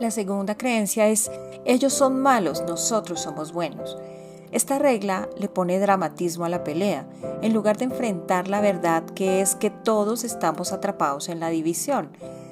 La 0.00 0.10
segunda 0.10 0.56
creencia 0.56 1.08
es, 1.08 1.30
ellos 1.64 1.92
son 1.92 2.20
malos, 2.20 2.62
nosotros 2.66 3.20
somos 3.20 3.52
buenos. 3.52 3.96
Esta 4.52 4.78
regla 4.78 5.30
le 5.38 5.48
pone 5.48 5.78
dramatismo 5.78 6.44
a 6.44 6.50
la 6.50 6.62
pelea, 6.62 7.08
en 7.40 7.54
lugar 7.54 7.78
de 7.78 7.86
enfrentar 7.86 8.48
la 8.48 8.60
verdad 8.60 9.02
que 9.02 9.40
es 9.40 9.54
que 9.54 9.70
todos 9.70 10.24
estamos 10.24 10.72
atrapados 10.72 11.30
en 11.30 11.40
la 11.40 11.48
división 11.48 12.10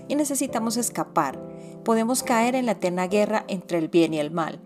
y 0.09 0.15
necesitamos 0.15 0.79
escapar. 0.79 1.39
Podemos 1.85 2.23
caer 2.23 2.55
en 2.55 2.65
la 2.65 2.73
eterna 2.73 3.07
guerra 3.07 3.45
entre 3.49 3.77
el 3.77 3.89
bien 3.89 4.15
y 4.15 4.19
el 4.19 4.31
mal. 4.31 4.61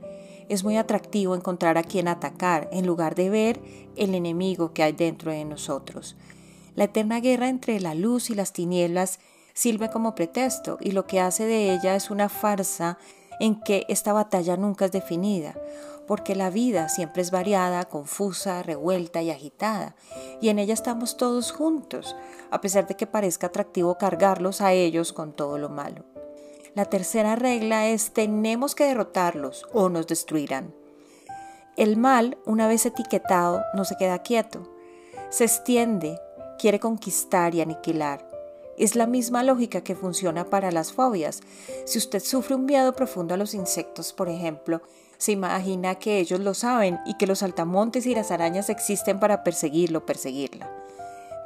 Es 0.49 0.62
muy 0.62 0.76
atractivo 0.76 1.35
encontrar 1.35 1.76
a 1.76 1.83
quien 1.83 2.07
atacar 2.07 2.69
en 2.71 2.87
lugar 2.87 3.17
de 3.17 3.31
ver 3.31 3.61
el 3.97 4.14
enemigo 4.14 4.73
que 4.73 4.85
hay 4.85 4.93
dentro 4.93 5.33
de 5.33 5.45
nosotros. 5.45 6.17
La 6.76 6.85
eterna 6.85 7.19
guerra 7.19 7.49
entre 7.49 7.81
la 7.81 7.95
luz 7.95 8.31
y 8.31 8.37
las 8.37 8.53
tinieblas 8.53 9.19
sirve 9.55 9.91
como 9.91 10.14
pretexto 10.14 10.79
y 10.81 10.93
lo 10.93 11.07
que 11.09 11.21
hace 11.21 11.47
de 11.47 11.73
ella 11.73 11.97
es 11.97 12.11
una 12.11 12.29
farsa 12.29 12.97
en 13.41 13.61
que 13.61 13.85
esta 13.88 14.12
batalla 14.12 14.57
nunca 14.57 14.85
es 14.85 14.93
definida, 14.93 15.55
porque 16.07 16.35
la 16.35 16.51
vida 16.51 16.89
siempre 16.89 17.23
es 17.23 17.31
variada, 17.31 17.85
confusa, 17.85 18.63
revuelta 18.63 19.23
y 19.23 19.31
agitada, 19.31 19.97
y 20.41 20.49
en 20.49 20.59
ella 20.59 20.75
estamos 20.75 21.17
todos 21.17 21.53
juntos, 21.53 22.15
a 22.51 22.61
pesar 22.61 22.87
de 22.87 22.97
que 22.97 23.07
parezca 23.07 23.49
atractivo 23.49 23.99
cargarlos 23.99 24.61
a 24.61 24.73
ellos 24.73 25.13
con 25.13 25.33
todo 25.33 25.59
lo 25.59 25.69
malo. 25.69 26.05
La 26.75 26.87
tercera 26.87 27.37
regla 27.37 27.87
es 27.87 28.13
tenemos 28.13 28.75
que 28.75 28.85
derrotarlos 28.85 29.65
o 29.73 29.89
nos 29.89 30.07
destruirán. 30.07 30.75
El 31.77 31.97
mal, 31.97 32.39
una 32.47 32.69
vez 32.69 32.85
etiquetado, 32.87 33.63
no 33.75 33.85
se 33.85 33.97
queda 33.97 34.21
quieto, 34.21 34.71
se 35.31 35.45
extiende, 35.45 36.21
quiere 36.59 36.81
conquistar 36.81 37.55
y 37.55 37.61
aniquilar. 37.61 38.29
Es 38.77 38.97
la 38.97 39.07
misma 39.07 39.43
lógica 39.45 39.83
que 39.83 39.95
funciona 39.95 40.45
para 40.51 40.73
las 40.73 40.93
fobias. 40.93 41.41
Si 41.85 41.99
usted 41.99 42.21
sufre 42.21 42.57
un 42.57 42.67
miedo 42.67 42.93
profundo 42.95 43.35
a 43.35 43.37
los 43.37 43.55
insectos, 43.55 44.13
por 44.13 44.29
ejemplo, 44.29 44.83
se 45.25 45.33
imagina 45.33 45.95
que 45.95 46.19
ellos 46.19 46.38
lo 46.40 46.52
saben 46.52 47.00
y 47.07 47.14
que 47.14 47.26
los 47.26 47.38
saltamontes 47.38 48.04
y 48.04 48.14
las 48.14 48.31
arañas 48.31 48.69
existen 48.69 49.19
para 49.19 49.43
perseguirlo 49.43 50.04
perseguirla. 50.04 50.71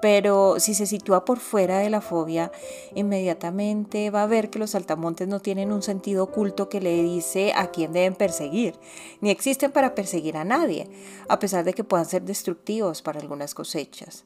Pero 0.02 0.58
si 0.58 0.74
se 0.74 0.84
sitúa 0.84 1.24
por 1.24 1.38
fuera 1.38 1.78
de 1.78 1.88
la 1.88 2.00
fobia, 2.00 2.50
inmediatamente 2.96 4.10
va 4.10 4.24
a 4.24 4.26
ver 4.26 4.50
que 4.50 4.58
los 4.58 4.70
saltamontes 4.70 5.28
no 5.28 5.38
tienen 5.38 5.70
un 5.70 5.82
sentido 5.82 6.24
oculto 6.24 6.68
que 6.68 6.80
le 6.80 7.04
dice 7.04 7.52
a 7.54 7.70
quién 7.70 7.92
deben 7.92 8.16
perseguir, 8.16 8.74
ni 9.20 9.30
existen 9.30 9.70
para 9.70 9.94
perseguir 9.94 10.36
a 10.36 10.44
nadie, 10.44 10.90
a 11.28 11.38
pesar 11.38 11.62
de 11.62 11.72
que 11.72 11.84
puedan 11.84 12.06
ser 12.06 12.22
destructivos 12.22 13.00
para 13.00 13.20
algunas 13.20 13.54
cosechas. 13.54 14.24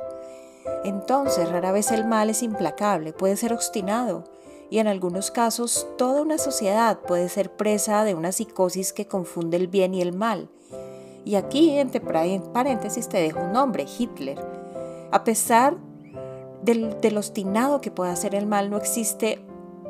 Entonces, 0.83 1.47
rara 1.51 1.73
vez 1.73 1.91
el 1.91 2.07
mal 2.07 2.31
es 2.31 2.43
implacable, 2.43 3.13
puede 3.13 3.37
ser 3.37 3.53
obstinado, 3.53 4.25
y 4.73 4.79
en 4.79 4.87
algunos 4.87 5.31
casos 5.31 5.87
toda 5.99 6.23
una 6.23 6.39
sociedad 6.39 7.01
puede 7.01 7.29
ser 7.29 7.55
presa 7.55 8.05
de 8.05 8.15
una 8.15 8.33
psicosis 8.33 8.95
que 8.95 9.07
confunde 9.07 9.59
el 9.59 9.69
bien 9.69 9.93
y 9.93 10.01
el 10.01 10.15
mal. 10.15 10.49
Y 11.27 11.35
aquí, 11.35 11.77
entre 11.79 12.01
paréntesis, 12.01 13.07
te 13.07 13.19
dejo 13.19 13.41
un 13.41 13.53
nombre, 13.53 13.85
Hitler. 13.85 14.43
A 15.11 15.25
pesar 15.25 15.77
del, 16.63 16.99
del 17.03 17.19
obstinado 17.19 17.83
que 17.83 17.91
pueda 17.91 18.17
ser 18.17 18.35
el 18.35 18.47
mal, 18.47 18.71
no 18.71 18.79
existe 18.79 19.45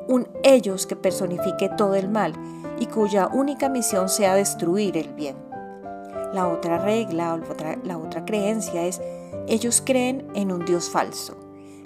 un 0.09 0.27
ellos 0.43 0.89
que 0.89 0.97
personifique 0.97 1.69
todo 1.69 1.95
el 1.95 2.09
mal 2.09 2.33
y 2.81 2.87
cuya 2.87 3.29
única 3.29 3.69
misión 3.69 4.09
sea 4.09 4.35
destruir 4.35 4.97
el 4.97 5.15
bien. 5.15 5.37
La 6.35 6.49
otra 6.49 6.79
regla 6.79 7.35
o 7.35 7.41
la 7.85 7.99
otra 7.99 8.25
creencia 8.25 8.83
es 8.85 9.01
ellos 9.47 9.81
creen 9.81 10.27
en 10.35 10.51
un 10.51 10.65
Dios 10.65 10.91
falso. 10.91 11.42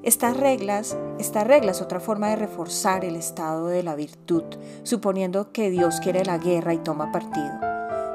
Estas 0.07 0.37
reglas, 0.37 0.97
esta 1.19 1.43
regla 1.43 1.73
otra 1.83 1.99
forma 1.99 2.29
de 2.29 2.37
reforzar 2.37 3.05
el 3.05 3.17
estado 3.17 3.67
de 3.67 3.83
la 3.83 3.97
virtud, 3.97 4.45
suponiendo 4.85 5.51
que 5.51 5.69
Dios 5.69 5.99
quiere 5.99 6.25
la 6.25 6.39
guerra 6.39 6.73
y 6.75 6.79
toma 6.79 7.11
partido, 7.11 7.51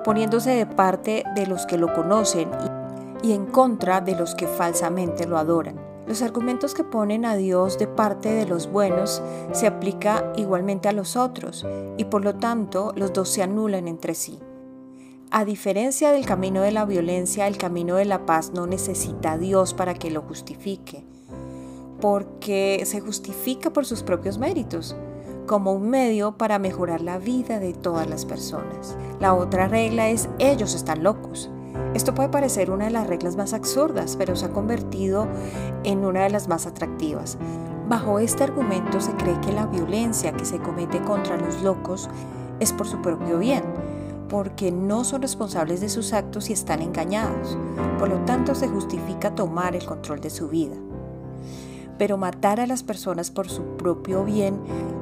poniéndose 0.06 0.52
de 0.52 0.66
parte 0.66 1.26
de 1.36 1.48
los 1.48 1.66
que 1.66 1.78
lo 1.78 1.94
conocen 1.94 2.50
y 3.22 3.34
en 3.34 3.46
contra 3.46 4.00
de 4.00 4.16
los 4.16 4.36
que 4.36 4.48
falsamente 4.48 5.28
lo 5.28 5.38
adoran. 5.38 5.82
Los 6.08 6.22
argumentos 6.22 6.74
que 6.74 6.86
ponen 6.86 7.26
a 7.26 7.36
Dios 7.36 7.78
de 7.78 7.88
parte 7.88 8.30
de 8.30 8.46
los 8.46 8.72
buenos 8.72 9.22
se 9.52 9.68
aplica 9.68 10.32
igualmente 10.38 10.88
a 10.88 10.94
los 10.94 11.18
otros 11.18 11.68
y 11.98 12.06
por 12.06 12.24
lo 12.24 12.36
tanto 12.36 12.94
los 12.96 13.12
dos 13.12 13.28
se 13.28 13.44
anulan 13.44 13.90
entre 13.90 14.16
sí. 14.16 14.40
A 15.30 15.44
diferencia 15.44 16.14
del 16.14 16.26
camino 16.26 16.62
de 16.62 16.72
la 16.72 16.86
violencia, 16.86 17.48
el 17.48 17.58
camino 17.58 17.96
de 17.96 18.06
la 18.06 18.26
paz 18.26 18.52
no 18.54 18.66
necesita 18.66 19.34
a 19.34 19.38
Dios 19.38 19.74
para 19.74 19.94
que 19.94 20.10
lo 20.10 20.22
justifique 20.22 21.04
porque 22.02 22.82
se 22.86 23.00
justifica 23.00 23.70
por 23.70 23.86
sus 23.86 24.04
propios 24.04 24.40
méritos, 24.40 24.96
como 25.46 25.72
un 25.72 25.90
medio 25.90 26.38
para 26.38 26.60
mejorar 26.60 27.02
la 27.02 27.20
vida 27.20 27.60
de 27.60 27.74
todas 27.74 28.10
las 28.10 28.26
personas. 28.26 28.98
La 29.20 29.34
otra 29.34 29.68
regla 29.68 30.10
es 30.10 30.28
ellos 30.40 30.74
están 30.74 31.04
locos. 31.04 31.50
Esto 31.94 32.14
puede 32.14 32.30
parecer 32.30 32.72
una 32.72 32.86
de 32.86 32.92
las 32.92 33.08
reglas 33.08 33.36
más 33.36 33.54
absurdas, 33.54 34.16
pero 34.18 34.36
se 34.36 34.46
ha 34.46 34.52
convertido 34.52 35.28
en 35.84 36.04
una 36.04 36.24
de 36.24 36.30
las 36.32 36.48
más 36.48 36.66
atractivas. 36.66 37.38
Bajo 37.88 38.20
este 38.20 38.44
argumento 38.44 39.00
se 39.00 39.14
cree 39.14 39.40
que 39.42 39.52
la 39.52 39.68
violencia 39.68 40.32
que 40.32 40.46
se 40.46 40.60
comete 40.60 41.02
contra 41.02 41.38
los 41.38 41.62
locos 41.62 42.10
es 42.60 42.74
por 42.74 42.88
su 42.88 43.02
propio 43.02 43.38
bien, 43.38 43.64
porque 44.30 44.72
no 44.72 45.04
son 45.04 45.22
responsables 45.22 45.82
de 45.82 45.90
sus 45.90 46.14
actos 46.14 46.50
y 46.50 46.54
están 46.54 46.82
engañados. 46.82 47.58
Por 48.00 48.10
lo 48.10 48.24
tanto, 48.24 48.56
se 48.56 48.70
justifica 48.70 49.36
tomar 49.36 49.76
el 49.76 49.86
control 49.86 50.22
de 50.22 50.30
su 50.30 50.48
vida 50.48 50.76
pero 52.02 52.18
matar 52.18 52.60
a 52.60 52.66
las 52.66 52.82
personas 52.82 53.30
por 53.30 53.48
su 53.48 53.62
propio 53.78 54.24
bien 54.24 54.60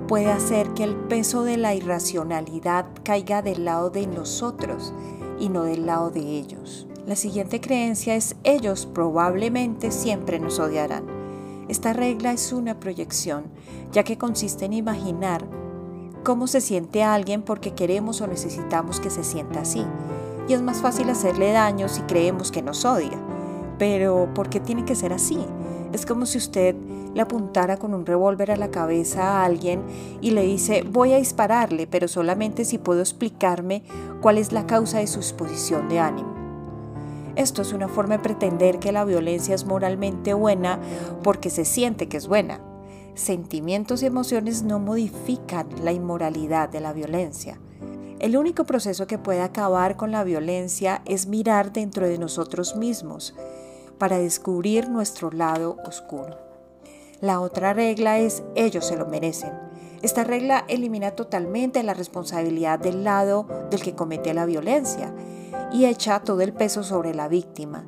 puede 0.09 0.29
hacer 0.29 0.73
que 0.73 0.83
el 0.83 0.97
peso 0.97 1.43
de 1.43 1.55
la 1.55 1.73
irracionalidad 1.73 2.87
caiga 3.03 3.41
del 3.41 3.63
lado 3.63 3.89
de 3.89 4.05
nosotros 4.05 4.93
y 5.39 5.47
no 5.47 5.63
del 5.63 5.85
lado 5.85 6.11
de 6.11 6.19
ellos. 6.19 6.87
La 7.07 7.15
siguiente 7.15 7.61
creencia 7.61 8.17
es 8.17 8.35
ellos 8.43 8.85
probablemente 8.85 9.91
siempre 9.91 10.39
nos 10.39 10.59
odiarán. 10.59 11.05
Esta 11.69 11.93
regla 11.93 12.33
es 12.33 12.51
una 12.51 12.81
proyección, 12.81 13.45
ya 13.93 14.03
que 14.03 14.17
consiste 14.17 14.65
en 14.65 14.73
imaginar 14.73 15.47
cómo 16.25 16.47
se 16.47 16.59
siente 16.59 17.01
alguien 17.01 17.43
porque 17.43 17.73
queremos 17.75 18.19
o 18.19 18.27
necesitamos 18.27 18.99
que 18.99 19.09
se 19.09 19.23
sienta 19.23 19.61
así. 19.61 19.85
Y 20.49 20.53
es 20.53 20.61
más 20.61 20.81
fácil 20.81 21.09
hacerle 21.09 21.53
daño 21.53 21.87
si 21.87 22.01
creemos 22.01 22.51
que 22.51 22.61
nos 22.61 22.83
odia. 22.83 23.17
Pero 23.77 24.27
¿por 24.35 24.49
qué 24.49 24.59
tiene 24.59 24.83
que 24.83 24.95
ser 24.95 25.13
así? 25.13 25.39
Es 25.93 26.05
como 26.05 26.25
si 26.25 26.37
usted 26.37 26.75
le 27.13 27.21
apuntara 27.21 27.77
con 27.77 27.93
un 27.93 28.05
revólver 28.05 28.51
a 28.51 28.55
la 28.55 28.69
cabeza 28.69 29.23
a 29.23 29.45
alguien 29.45 29.81
y 30.21 30.31
le 30.31 30.43
dice 30.43 30.83
voy 30.83 31.13
a 31.13 31.17
dispararle, 31.17 31.87
pero 31.87 32.07
solamente 32.07 32.65
si 32.65 32.77
puedo 32.77 33.01
explicarme 33.01 33.83
cuál 34.21 34.37
es 34.37 34.51
la 34.51 34.67
causa 34.67 34.99
de 34.99 35.07
su 35.07 35.19
exposición 35.19 35.89
de 35.89 35.99
ánimo. 35.99 36.33
Esto 37.35 37.61
es 37.61 37.73
una 37.73 37.87
forma 37.87 38.17
de 38.17 38.23
pretender 38.23 38.79
que 38.79 38.91
la 38.91 39.05
violencia 39.05 39.55
es 39.55 39.65
moralmente 39.65 40.33
buena 40.33 40.79
porque 41.23 41.49
se 41.49 41.65
siente 41.65 42.07
que 42.07 42.17
es 42.17 42.27
buena. 42.27 42.59
Sentimientos 43.15 44.03
y 44.03 44.05
emociones 44.05 44.63
no 44.63 44.79
modifican 44.79 45.67
la 45.83 45.91
inmoralidad 45.91 46.69
de 46.69 46.81
la 46.81 46.93
violencia. 46.93 47.59
El 48.19 48.35
único 48.37 48.65
proceso 48.65 49.07
que 49.07 49.17
puede 49.17 49.41
acabar 49.41 49.95
con 49.95 50.11
la 50.11 50.23
violencia 50.23 51.01
es 51.05 51.27
mirar 51.27 51.71
dentro 51.71 52.07
de 52.07 52.17
nosotros 52.17 52.75
mismos 52.75 53.33
para 53.99 54.17
descubrir 54.17 54.89
nuestro 54.89 55.29
lado 55.29 55.77
oscuro. 55.85 56.37
La 57.21 57.41
otra 57.41 57.73
regla 57.73 58.17
es 58.17 58.43
ellos 58.55 58.87
se 58.87 58.95
lo 58.95 59.05
merecen. 59.05 59.51
Esta 60.01 60.23
regla 60.23 60.63
elimina 60.69 61.11
totalmente 61.11 61.83
la 61.83 61.93
responsabilidad 61.93 62.79
del 62.79 63.03
lado 63.03 63.45
del 63.69 63.81
que 63.83 63.93
comete 63.93 64.33
la 64.33 64.45
violencia 64.45 65.13
y 65.73 65.85
echa 65.85 66.21
todo 66.21 66.41
el 66.41 66.53
peso 66.53 66.83
sobre 66.83 67.13
la 67.13 67.27
víctima. 67.27 67.85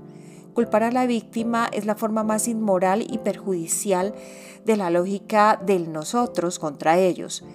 Culpar 0.53 0.83
a 0.83 0.91
la 0.91 1.05
víctima 1.05 1.69
es 1.71 1.85
la 1.85 1.95
forma 1.95 2.23
más 2.23 2.49
inmoral 2.49 3.05
y 3.09 3.19
perjudicial 3.19 4.13
de 4.65 4.75
la 4.75 4.89
lógica 4.89 5.57
del 5.65 5.93
nosotros 5.93 6.59
contra 6.59 6.97
ellos. 6.97 7.45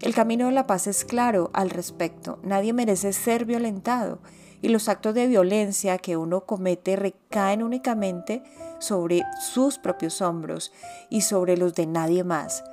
El 0.00 0.14
camino 0.14 0.46
de 0.46 0.52
la 0.52 0.68
paz 0.68 0.86
es 0.86 1.04
claro 1.04 1.50
al 1.52 1.70
respecto. 1.70 2.38
Nadie 2.44 2.72
merece 2.72 3.12
ser 3.12 3.44
violentado 3.44 4.20
y 4.66 4.68
los 4.68 4.88
actos 4.88 5.14
de 5.14 5.28
violencia 5.28 5.96
que 5.96 6.16
uno 6.16 6.40
comete 6.40 6.96
recaen 6.96 7.62
únicamente 7.62 8.42
sobre 8.80 9.22
sus 9.40 9.78
propios 9.78 10.20
hombros 10.20 10.72
y 11.08 11.20
sobre 11.20 11.56
los 11.56 11.76
de 11.76 11.86
nadie 11.86 12.24
más. 12.24 12.64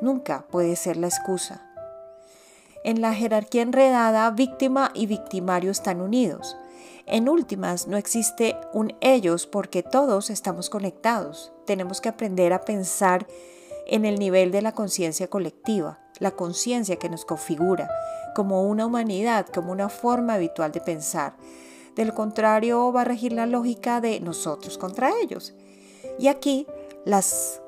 Nunca 0.00 0.46
puede 0.48 0.76
ser 0.76 0.96
la 0.96 1.08
excusa. 1.08 1.66
En 2.84 3.00
la 3.00 3.14
jerarquía 3.14 3.62
enredada, 3.62 4.30
víctima 4.30 4.92
y 4.94 5.06
victimario 5.06 5.72
están 5.72 6.00
unidos. 6.00 6.56
En 7.06 7.28
últimas, 7.28 7.88
no 7.88 7.96
existe 7.96 8.56
un 8.72 8.94
ellos 9.00 9.48
porque 9.48 9.82
todos 9.82 10.30
estamos 10.30 10.70
conectados. 10.70 11.52
Tenemos 11.66 12.00
que 12.00 12.10
aprender 12.10 12.52
a 12.52 12.60
pensar 12.60 13.26
en 13.90 14.04
el 14.04 14.18
nivel 14.18 14.52
de 14.52 14.62
la 14.62 14.72
conciencia 14.72 15.28
colectiva, 15.28 15.98
la 16.20 16.30
conciencia 16.30 16.96
que 16.96 17.10
nos 17.10 17.24
configura, 17.24 17.90
como 18.36 18.62
una 18.62 18.86
humanidad, 18.86 19.46
como 19.52 19.72
una 19.72 19.88
forma 19.88 20.34
habitual 20.34 20.70
de 20.70 20.80
pensar. 20.80 21.34
Del 21.96 22.14
contrario, 22.14 22.92
va 22.92 23.00
a 23.00 23.04
regir 23.04 23.32
la 23.32 23.46
lógica 23.46 24.00
de 24.00 24.20
nosotros 24.20 24.78
contra 24.78 25.10
ellos. 25.20 25.54
Y 26.20 26.28
aquí 26.28 26.68
las 27.04 27.60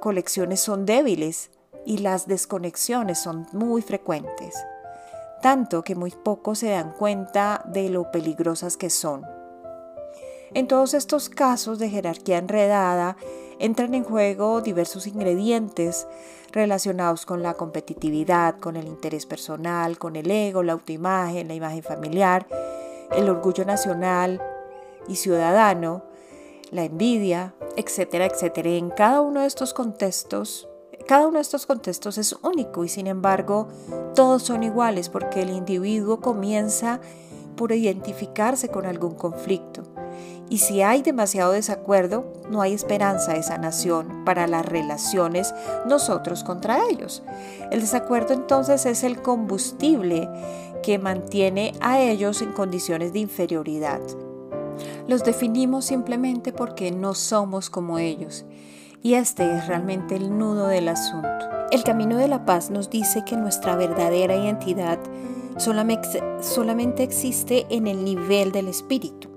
colecciones 0.00 0.60
son 0.60 0.86
débiles 0.86 1.50
y 1.84 1.98
las 1.98 2.26
desconexiones 2.26 3.18
son 3.18 3.46
muy 3.52 3.82
frecuentes, 3.82 4.54
tanto 5.42 5.84
que 5.84 5.94
muy 5.94 6.12
pocos 6.12 6.60
se 6.60 6.70
dan 6.70 6.92
cuenta 6.92 7.62
de 7.66 7.90
lo 7.90 8.10
peligrosas 8.10 8.78
que 8.78 8.88
son. 8.88 9.26
En 10.54 10.66
todos 10.66 10.94
estos 10.94 11.28
casos 11.28 11.78
de 11.78 11.90
jerarquía 11.90 12.38
enredada, 12.38 13.18
entran 13.58 13.94
en 13.94 14.04
juego 14.04 14.60
diversos 14.60 15.06
ingredientes 15.06 16.06
relacionados 16.52 17.26
con 17.26 17.42
la 17.42 17.54
competitividad, 17.54 18.58
con 18.58 18.76
el 18.76 18.86
interés 18.86 19.26
personal, 19.26 19.98
con 19.98 20.16
el 20.16 20.30
ego, 20.30 20.62
la 20.62 20.72
autoimagen, 20.72 21.48
la 21.48 21.54
imagen 21.54 21.82
familiar, 21.82 22.46
el 23.12 23.28
orgullo 23.28 23.64
nacional 23.64 24.40
y 25.08 25.16
ciudadano, 25.16 26.02
la 26.70 26.84
envidia, 26.84 27.54
etcétera, 27.76 28.26
etcétera. 28.26 28.70
En 28.70 28.90
cada 28.90 29.20
uno 29.20 29.40
de 29.40 29.46
estos 29.46 29.74
contextos, 29.74 30.68
cada 31.06 31.26
uno 31.26 31.38
de 31.38 31.42
estos 31.42 31.66
contextos 31.66 32.18
es 32.18 32.34
único 32.42 32.84
y 32.84 32.88
sin 32.88 33.06
embargo 33.06 33.68
todos 34.14 34.42
son 34.42 34.62
iguales 34.62 35.08
porque 35.08 35.42
el 35.42 35.50
individuo 35.50 36.20
comienza 36.20 37.00
por 37.56 37.72
identificarse 37.72 38.68
con 38.68 38.86
algún 38.86 39.14
conflicto. 39.14 39.82
Y 40.50 40.58
si 40.58 40.80
hay 40.80 41.02
demasiado 41.02 41.52
desacuerdo, 41.52 42.32
no 42.50 42.62
hay 42.62 42.72
esperanza 42.72 43.34
de 43.34 43.42
sanación 43.42 44.24
para 44.24 44.46
las 44.46 44.64
relaciones 44.64 45.54
nosotros 45.86 46.42
contra 46.42 46.86
ellos. 46.88 47.22
El 47.70 47.80
desacuerdo 47.80 48.32
entonces 48.32 48.86
es 48.86 49.04
el 49.04 49.20
combustible 49.20 50.28
que 50.82 50.98
mantiene 50.98 51.74
a 51.80 52.00
ellos 52.00 52.40
en 52.40 52.52
condiciones 52.52 53.12
de 53.12 53.18
inferioridad. 53.18 54.00
Los 55.06 55.24
definimos 55.24 55.84
simplemente 55.84 56.52
porque 56.52 56.90
no 56.90 57.14
somos 57.14 57.68
como 57.68 57.98
ellos. 57.98 58.44
Y 59.02 59.14
este 59.14 59.56
es 59.56 59.66
realmente 59.66 60.16
el 60.16 60.36
nudo 60.36 60.66
del 60.66 60.88
asunto. 60.88 61.28
El 61.70 61.84
camino 61.84 62.16
de 62.16 62.28
la 62.28 62.44
paz 62.44 62.70
nos 62.70 62.90
dice 62.90 63.24
que 63.24 63.36
nuestra 63.36 63.76
verdadera 63.76 64.34
identidad 64.34 64.98
solamente 65.58 67.02
existe 67.02 67.66
en 67.68 67.86
el 67.86 68.04
nivel 68.04 68.52
del 68.52 68.68
espíritu. 68.68 69.27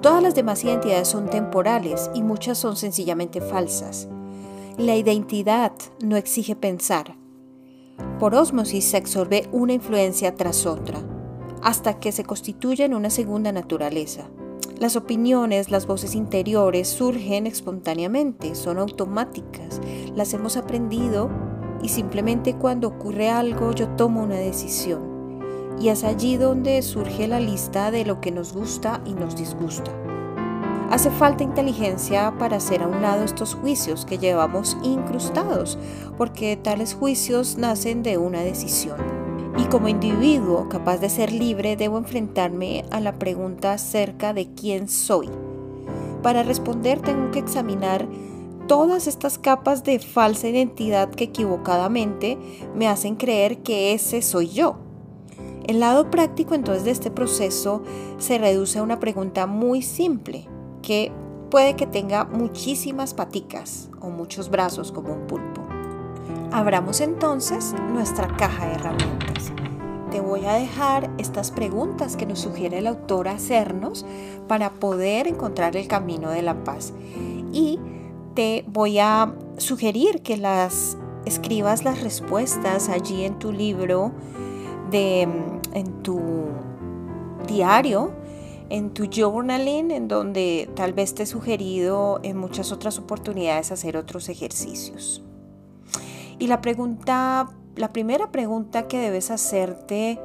Todas 0.00 0.22
las 0.22 0.36
demás 0.36 0.62
identidades 0.62 1.08
son 1.08 1.28
temporales 1.28 2.08
y 2.14 2.22
muchas 2.22 2.56
son 2.56 2.76
sencillamente 2.76 3.40
falsas. 3.40 4.08
La 4.76 4.94
identidad 4.94 5.72
no 6.00 6.16
exige 6.16 6.54
pensar. 6.54 7.16
Por 8.20 8.36
ósmosis 8.36 8.84
se 8.84 8.96
absorbe 8.96 9.48
una 9.50 9.72
influencia 9.72 10.36
tras 10.36 10.66
otra, 10.66 11.00
hasta 11.64 11.98
que 11.98 12.12
se 12.12 12.22
constituye 12.22 12.84
en 12.84 12.94
una 12.94 13.10
segunda 13.10 13.50
naturaleza. 13.50 14.30
Las 14.78 14.94
opiniones, 14.94 15.72
las 15.72 15.88
voces 15.88 16.14
interiores 16.14 16.86
surgen 16.86 17.48
espontáneamente, 17.48 18.54
son 18.54 18.78
automáticas, 18.78 19.80
las 20.14 20.32
hemos 20.32 20.56
aprendido 20.56 21.28
y 21.82 21.88
simplemente 21.88 22.54
cuando 22.54 22.86
ocurre 22.86 23.30
algo 23.30 23.72
yo 23.72 23.88
tomo 23.96 24.22
una 24.22 24.36
decisión. 24.36 25.17
Y 25.80 25.88
es 25.88 26.04
allí 26.04 26.36
donde 26.36 26.82
surge 26.82 27.28
la 27.28 27.40
lista 27.40 27.90
de 27.90 28.04
lo 28.04 28.20
que 28.20 28.32
nos 28.32 28.52
gusta 28.52 29.00
y 29.04 29.12
nos 29.12 29.36
disgusta. 29.36 29.92
Hace 30.90 31.10
falta 31.10 31.44
inteligencia 31.44 32.34
para 32.38 32.56
hacer 32.56 32.82
a 32.82 32.88
un 32.88 33.02
lado 33.02 33.22
estos 33.22 33.54
juicios 33.54 34.06
que 34.06 34.16
llevamos 34.16 34.76
incrustados, 34.82 35.78
porque 36.16 36.56
tales 36.56 36.94
juicios 36.94 37.58
nacen 37.58 38.02
de 38.02 38.16
una 38.16 38.40
decisión. 38.40 38.96
Y 39.58 39.64
como 39.64 39.88
individuo 39.88 40.68
capaz 40.70 40.96
de 40.98 41.10
ser 41.10 41.30
libre 41.30 41.76
debo 41.76 41.98
enfrentarme 41.98 42.84
a 42.90 43.00
la 43.00 43.18
pregunta 43.18 43.74
acerca 43.74 44.32
de 44.32 44.48
quién 44.54 44.88
soy. 44.88 45.28
Para 46.22 46.42
responder 46.42 47.00
tengo 47.00 47.30
que 47.32 47.40
examinar 47.40 48.08
todas 48.66 49.06
estas 49.06 49.38
capas 49.38 49.84
de 49.84 49.98
falsa 49.98 50.48
identidad 50.48 51.10
que 51.10 51.24
equivocadamente 51.24 52.38
me 52.74 52.88
hacen 52.88 53.16
creer 53.16 53.58
que 53.58 53.92
ese 53.92 54.22
soy 54.22 54.48
yo. 54.48 54.87
El 55.68 55.80
lado 55.80 56.10
práctico 56.10 56.54
entonces 56.54 56.84
de 56.84 56.92
este 56.92 57.10
proceso 57.10 57.82
se 58.16 58.38
reduce 58.38 58.78
a 58.78 58.82
una 58.82 59.00
pregunta 59.00 59.46
muy 59.46 59.82
simple, 59.82 60.48
que 60.80 61.12
puede 61.50 61.76
que 61.76 61.86
tenga 61.86 62.24
muchísimas 62.24 63.12
paticas 63.12 63.90
o 64.00 64.08
muchos 64.08 64.48
brazos 64.48 64.92
como 64.92 65.12
un 65.12 65.26
pulpo. 65.26 65.60
Abramos 66.52 67.02
entonces 67.02 67.74
nuestra 67.92 68.34
caja 68.38 68.64
de 68.64 68.76
herramientas. 68.76 69.52
Te 70.10 70.22
voy 70.22 70.46
a 70.46 70.54
dejar 70.54 71.10
estas 71.18 71.50
preguntas 71.50 72.16
que 72.16 72.24
nos 72.24 72.38
sugiere 72.38 72.78
el 72.78 72.86
autor 72.86 73.28
hacernos 73.28 74.06
para 74.46 74.70
poder 74.70 75.26
encontrar 75.26 75.76
el 75.76 75.86
camino 75.86 76.30
de 76.30 76.40
la 76.40 76.64
paz. 76.64 76.94
Y 77.52 77.78
te 78.34 78.64
voy 78.68 79.00
a 79.00 79.34
sugerir 79.58 80.22
que 80.22 80.38
las 80.38 80.96
escribas 81.26 81.84
las 81.84 82.00
respuestas 82.00 82.88
allí 82.88 83.24
en 83.24 83.38
tu 83.38 83.52
libro, 83.52 84.12
de, 84.90 85.28
en 85.74 86.02
tu 86.02 86.20
diario, 87.46 88.10
en 88.70 88.90
tu 88.90 89.08
journaling, 89.10 89.90
en 89.90 90.08
donde 90.08 90.68
tal 90.74 90.92
vez 90.92 91.14
te 91.14 91.22
he 91.22 91.26
sugerido 91.26 92.20
en 92.22 92.36
muchas 92.36 92.72
otras 92.72 92.98
oportunidades 92.98 93.72
hacer 93.72 93.96
otros 93.96 94.28
ejercicios. 94.28 95.22
Y 96.38 96.46
la 96.46 96.60
pregunta, 96.60 97.48
la 97.76 97.92
primera 97.92 98.30
pregunta 98.30 98.86
que 98.86 98.98
debes 98.98 99.30
hacerte 99.30 100.20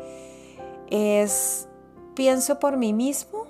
es, 0.90 1.68
¿pienso 2.16 2.60
por 2.60 2.78
mí 2.78 2.94
mismo? 2.94 3.46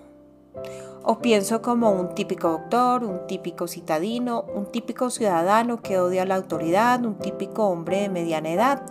¿O 1.04 1.20
pienso 1.20 1.62
como 1.62 1.92
un 1.92 2.16
típico 2.16 2.50
doctor, 2.50 3.04
un 3.04 3.28
típico 3.28 3.68
citadino, 3.68 4.46
un 4.56 4.72
típico 4.72 5.10
ciudadano 5.10 5.82
que 5.82 6.00
odia 6.00 6.26
la 6.26 6.36
autoridad, 6.36 7.04
un 7.04 7.18
típico 7.18 7.68
hombre 7.68 8.02
de 8.02 8.10
mediana 8.10 8.52
edad, 8.52 8.82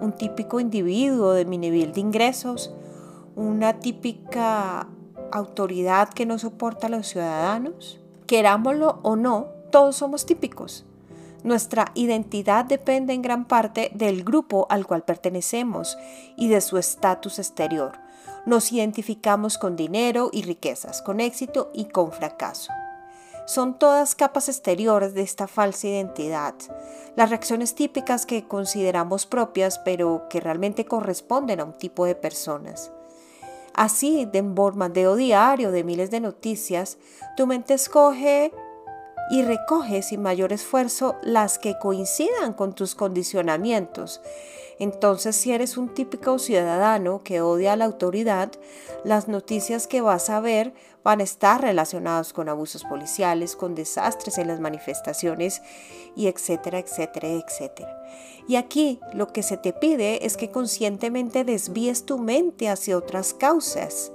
un 0.00 0.12
típico 0.12 0.60
individuo 0.60 1.32
de 1.32 1.44
mi 1.44 1.58
nivel 1.58 1.92
de 1.92 2.00
ingresos, 2.00 2.72
una 3.36 3.80
típica 3.80 4.88
autoridad 5.30 6.08
que 6.08 6.26
no 6.26 6.38
soporta 6.38 6.86
a 6.86 6.90
los 6.90 7.08
ciudadanos? 7.08 8.00
Querámoslo 8.26 9.00
o 9.02 9.16
no, 9.16 9.46
todos 9.70 9.96
somos 9.96 10.26
típicos. 10.26 10.84
Nuestra 11.44 11.92
identidad 11.94 12.64
depende 12.64 13.12
en 13.12 13.22
gran 13.22 13.46
parte 13.46 13.90
del 13.94 14.24
grupo 14.24 14.66
al 14.70 14.86
cual 14.86 15.04
pertenecemos 15.04 15.96
y 16.36 16.48
de 16.48 16.60
su 16.60 16.78
estatus 16.78 17.38
exterior. 17.38 17.92
Nos 18.44 18.72
identificamos 18.72 19.56
con 19.58 19.76
dinero 19.76 20.30
y 20.32 20.42
riquezas, 20.42 21.00
con 21.00 21.20
éxito 21.20 21.70
y 21.74 21.86
con 21.86 22.12
fracaso. 22.12 22.72
Son 23.48 23.78
todas 23.78 24.14
capas 24.14 24.50
exteriores 24.50 25.14
de 25.14 25.22
esta 25.22 25.48
falsa 25.48 25.86
identidad, 25.86 26.54
las 27.16 27.30
reacciones 27.30 27.74
típicas 27.74 28.26
que 28.26 28.46
consideramos 28.46 29.24
propias 29.24 29.78
pero 29.78 30.26
que 30.28 30.38
realmente 30.38 30.84
corresponden 30.84 31.60
a 31.60 31.64
un 31.64 31.72
tipo 31.72 32.04
de 32.04 32.14
personas. 32.14 32.92
Así, 33.72 34.26
de 34.26 34.42
bombardeo 34.42 35.16
diario 35.16 35.72
de 35.72 35.82
miles 35.82 36.10
de 36.10 36.20
noticias, 36.20 36.98
tu 37.38 37.46
mente 37.46 37.72
escoge 37.72 38.52
y 39.30 39.42
recoge 39.42 40.02
sin 40.02 40.20
mayor 40.20 40.52
esfuerzo 40.52 41.16
las 41.22 41.58
que 41.58 41.78
coincidan 41.78 42.52
con 42.52 42.74
tus 42.74 42.94
condicionamientos. 42.94 44.20
Entonces, 44.78 45.36
si 45.36 45.52
eres 45.52 45.78
un 45.78 45.88
típico 45.94 46.38
ciudadano 46.38 47.22
que 47.24 47.40
odia 47.40 47.72
a 47.72 47.76
la 47.76 47.86
autoridad, 47.86 48.52
las 49.04 49.26
noticias 49.26 49.86
que 49.86 50.02
vas 50.02 50.28
a 50.28 50.40
ver 50.40 50.74
van 51.08 51.20
a 51.20 51.24
estar 51.24 51.62
relacionadas 51.62 52.34
con 52.34 52.50
abusos 52.50 52.84
policiales, 52.84 53.56
con 53.56 53.74
desastres 53.74 54.36
en 54.36 54.46
las 54.46 54.60
manifestaciones 54.60 55.62
y 56.14 56.26
etcétera, 56.26 56.80
etcétera, 56.80 57.28
etcétera. 57.28 58.02
Y 58.46 58.56
aquí 58.56 59.00
lo 59.14 59.28
que 59.28 59.42
se 59.42 59.56
te 59.56 59.72
pide 59.72 60.26
es 60.26 60.36
que 60.36 60.50
conscientemente 60.50 61.44
desvíes 61.44 62.04
tu 62.04 62.18
mente 62.18 62.68
hacia 62.68 62.98
otras 62.98 63.32
causas, 63.32 64.12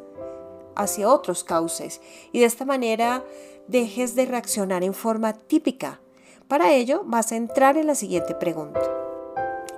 hacia 0.75 1.09
otros 1.09 1.43
cauces, 1.43 1.99
y 2.31 2.41
de 2.41 2.45
esta 2.45 2.63
manera 2.63 3.23
dejes 3.67 4.13
de 4.13 4.27
reaccionar 4.27 4.83
en 4.83 4.93
forma 4.93 5.33
típica. 5.33 5.99
Para 6.47 6.73
ello 6.73 7.01
vas 7.07 7.31
a 7.31 7.37
entrar 7.37 7.75
en 7.75 7.87
la 7.87 7.95
siguiente 7.95 8.35
pregunta. 8.35 8.81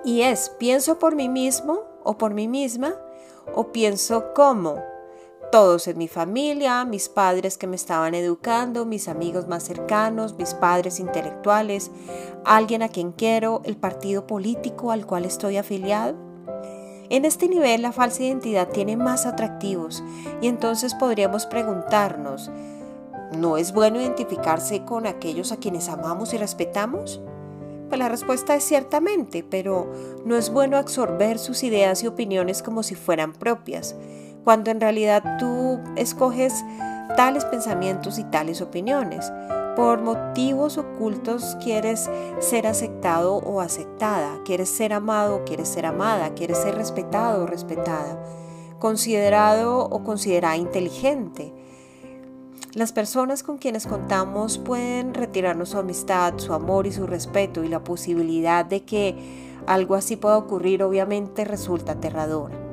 Y 0.03 0.23
es, 0.23 0.49
¿pienso 0.59 0.99
por 0.99 1.15
mí 1.15 1.29
mismo 1.29 1.79
o 2.03 2.17
por 2.17 2.33
mí 2.33 2.49
misma? 2.49 2.97
¿O 3.53 3.71
pienso 3.71 4.33
como? 4.33 4.94
Todos 5.55 5.87
en 5.87 5.97
mi 5.97 6.09
familia, 6.09 6.83
mis 6.83 7.07
padres 7.07 7.57
que 7.57 7.65
me 7.65 7.77
estaban 7.77 8.13
educando, 8.13 8.85
mis 8.85 9.07
amigos 9.07 9.47
más 9.47 9.63
cercanos, 9.63 10.35
mis 10.37 10.53
padres 10.53 10.99
intelectuales, 10.99 11.91
alguien 12.43 12.83
a 12.83 12.89
quien 12.89 13.13
quiero, 13.13 13.61
el 13.63 13.77
partido 13.77 14.27
político 14.27 14.91
al 14.91 15.05
cual 15.05 15.23
estoy 15.23 15.55
afiliado. 15.55 16.13
En 17.07 17.23
este 17.23 17.47
nivel 17.47 17.83
la 17.83 17.93
falsa 17.93 18.23
identidad 18.23 18.67
tiene 18.67 18.97
más 18.97 19.25
atractivos 19.25 20.03
y 20.41 20.49
entonces 20.49 20.93
podríamos 20.93 21.45
preguntarnos, 21.45 22.51
¿No 23.31 23.55
es 23.55 23.71
bueno 23.71 24.01
identificarse 24.01 24.83
con 24.83 25.07
aquellos 25.07 25.53
a 25.53 25.57
quienes 25.57 25.87
amamos 25.87 26.33
y 26.33 26.37
respetamos? 26.37 27.21
Pues 27.87 27.97
la 27.97 28.09
respuesta 28.09 28.57
es 28.57 28.65
ciertamente, 28.65 29.45
pero 29.49 29.89
no 30.25 30.35
es 30.35 30.49
bueno 30.49 30.75
absorber 30.75 31.39
sus 31.39 31.63
ideas 31.63 32.03
y 32.03 32.07
opiniones 32.07 32.61
como 32.61 32.83
si 32.83 32.95
fueran 32.95 33.31
propias, 33.31 33.95
cuando 34.45 34.71
en 34.71 34.79
realidad 34.79 35.37
tú 35.37 35.81
escoges 35.97 36.63
tales 37.17 37.43
pensamientos 37.43 38.17
y 38.17 38.23
tales 38.23 38.61
opiniones. 38.61 39.29
Por 39.75 40.01
motivos 40.01 40.77
ocultos 40.77 41.57
quieres 41.61 42.09
ser 42.39 42.65
aceptado 42.65 43.35
o 43.35 43.59
aceptada, 43.59 44.39
quieres 44.45 44.69
ser 44.69 44.93
amado 44.93 45.35
o 45.35 45.43
quieres 45.43 45.67
ser 45.67 45.85
amada, 45.85 46.33
quieres 46.33 46.59
ser 46.59 46.75
respetado 46.75 47.43
o 47.43 47.47
respetada, 47.47 48.17
considerado 48.79 49.83
o 49.83 50.03
considerada 50.03 50.55
inteligente 50.55 51.53
las 52.75 52.91
personas 52.91 53.41
con 53.41 53.57
quienes 53.57 53.87
contamos 53.87 54.57
pueden 54.57 55.13
retirarnos 55.13 55.69
su 55.69 55.77
amistad, 55.77 56.33
su 56.37 56.51
amor 56.51 56.85
y 56.85 56.91
su 56.91 57.07
respeto 57.07 57.63
y 57.63 57.69
la 57.69 57.85
posibilidad 57.85 58.65
de 58.65 58.83
que 58.83 59.15
algo 59.65 59.95
así 59.95 60.17
pueda 60.17 60.37
ocurrir 60.37 60.83
obviamente 60.83 61.45
resulta 61.45 61.93
aterradora. 61.93 62.64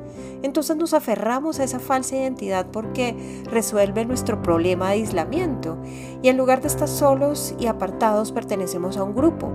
Entonces 0.42 0.76
nos 0.76 0.94
aferramos 0.94 1.60
a 1.60 1.64
esa 1.64 1.78
falsa 1.78 2.16
identidad 2.16 2.66
porque 2.72 3.42
resuelve 3.50 4.04
nuestro 4.04 4.42
problema 4.42 4.88
de 4.88 4.94
aislamiento 4.94 5.78
y 6.22 6.28
en 6.28 6.36
lugar 6.36 6.60
de 6.60 6.68
estar 6.68 6.88
solos 6.88 7.54
y 7.58 7.66
apartados 7.66 8.32
pertenecemos 8.32 8.96
a 8.96 9.04
un 9.04 9.14
grupo. 9.14 9.52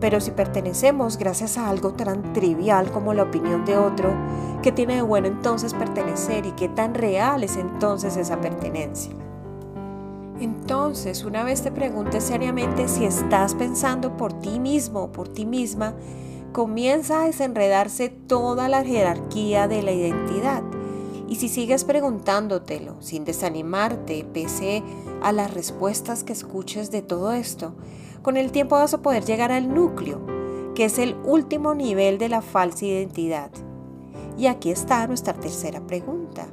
Pero 0.00 0.20
si 0.20 0.30
pertenecemos 0.30 1.16
gracias 1.16 1.56
a 1.56 1.68
algo 1.68 1.92
tan 1.94 2.32
trivial 2.32 2.90
como 2.90 3.14
la 3.14 3.24
opinión 3.24 3.64
de 3.64 3.76
otro, 3.76 4.14
¿qué 4.62 4.72
tiene 4.72 4.96
de 4.96 5.02
bueno 5.02 5.26
entonces 5.26 5.72
pertenecer 5.74 6.46
y 6.46 6.52
qué 6.52 6.68
tan 6.68 6.94
real 6.94 7.42
es 7.42 7.56
entonces 7.56 8.16
esa 8.16 8.40
pertenencia? 8.40 9.14
Entonces, 10.38 11.24
una 11.24 11.44
vez 11.44 11.62
te 11.62 11.72
preguntes 11.72 12.24
seriamente 12.24 12.88
si 12.88 13.06
estás 13.06 13.54
pensando 13.54 14.18
por 14.18 14.34
ti 14.34 14.60
mismo 14.60 15.04
o 15.04 15.12
por 15.12 15.28
ti 15.28 15.46
misma, 15.46 15.94
comienza 16.52 17.22
a 17.22 17.26
desenredarse 17.26 18.08
toda 18.08 18.68
la 18.68 18.84
jerarquía 18.84 19.68
de 19.68 19.82
la 19.82 19.92
identidad. 19.92 20.62
Y 21.28 21.36
si 21.36 21.48
sigues 21.48 21.84
preguntándotelo 21.84 22.96
sin 23.00 23.24
desanimarte, 23.24 24.24
pese 24.32 24.82
a 25.22 25.32
las 25.32 25.52
respuestas 25.52 26.24
que 26.24 26.32
escuches 26.32 26.90
de 26.90 27.02
todo 27.02 27.32
esto, 27.32 27.74
con 28.22 28.36
el 28.36 28.52
tiempo 28.52 28.76
vas 28.76 28.94
a 28.94 29.02
poder 29.02 29.24
llegar 29.24 29.52
al 29.52 29.72
núcleo, 29.72 30.20
que 30.74 30.84
es 30.84 30.98
el 30.98 31.16
último 31.24 31.74
nivel 31.74 32.18
de 32.18 32.28
la 32.28 32.42
falsa 32.42 32.84
identidad. 32.84 33.50
Y 34.38 34.46
aquí 34.46 34.70
está 34.70 35.06
nuestra 35.06 35.34
tercera 35.34 35.80
pregunta 35.80 36.46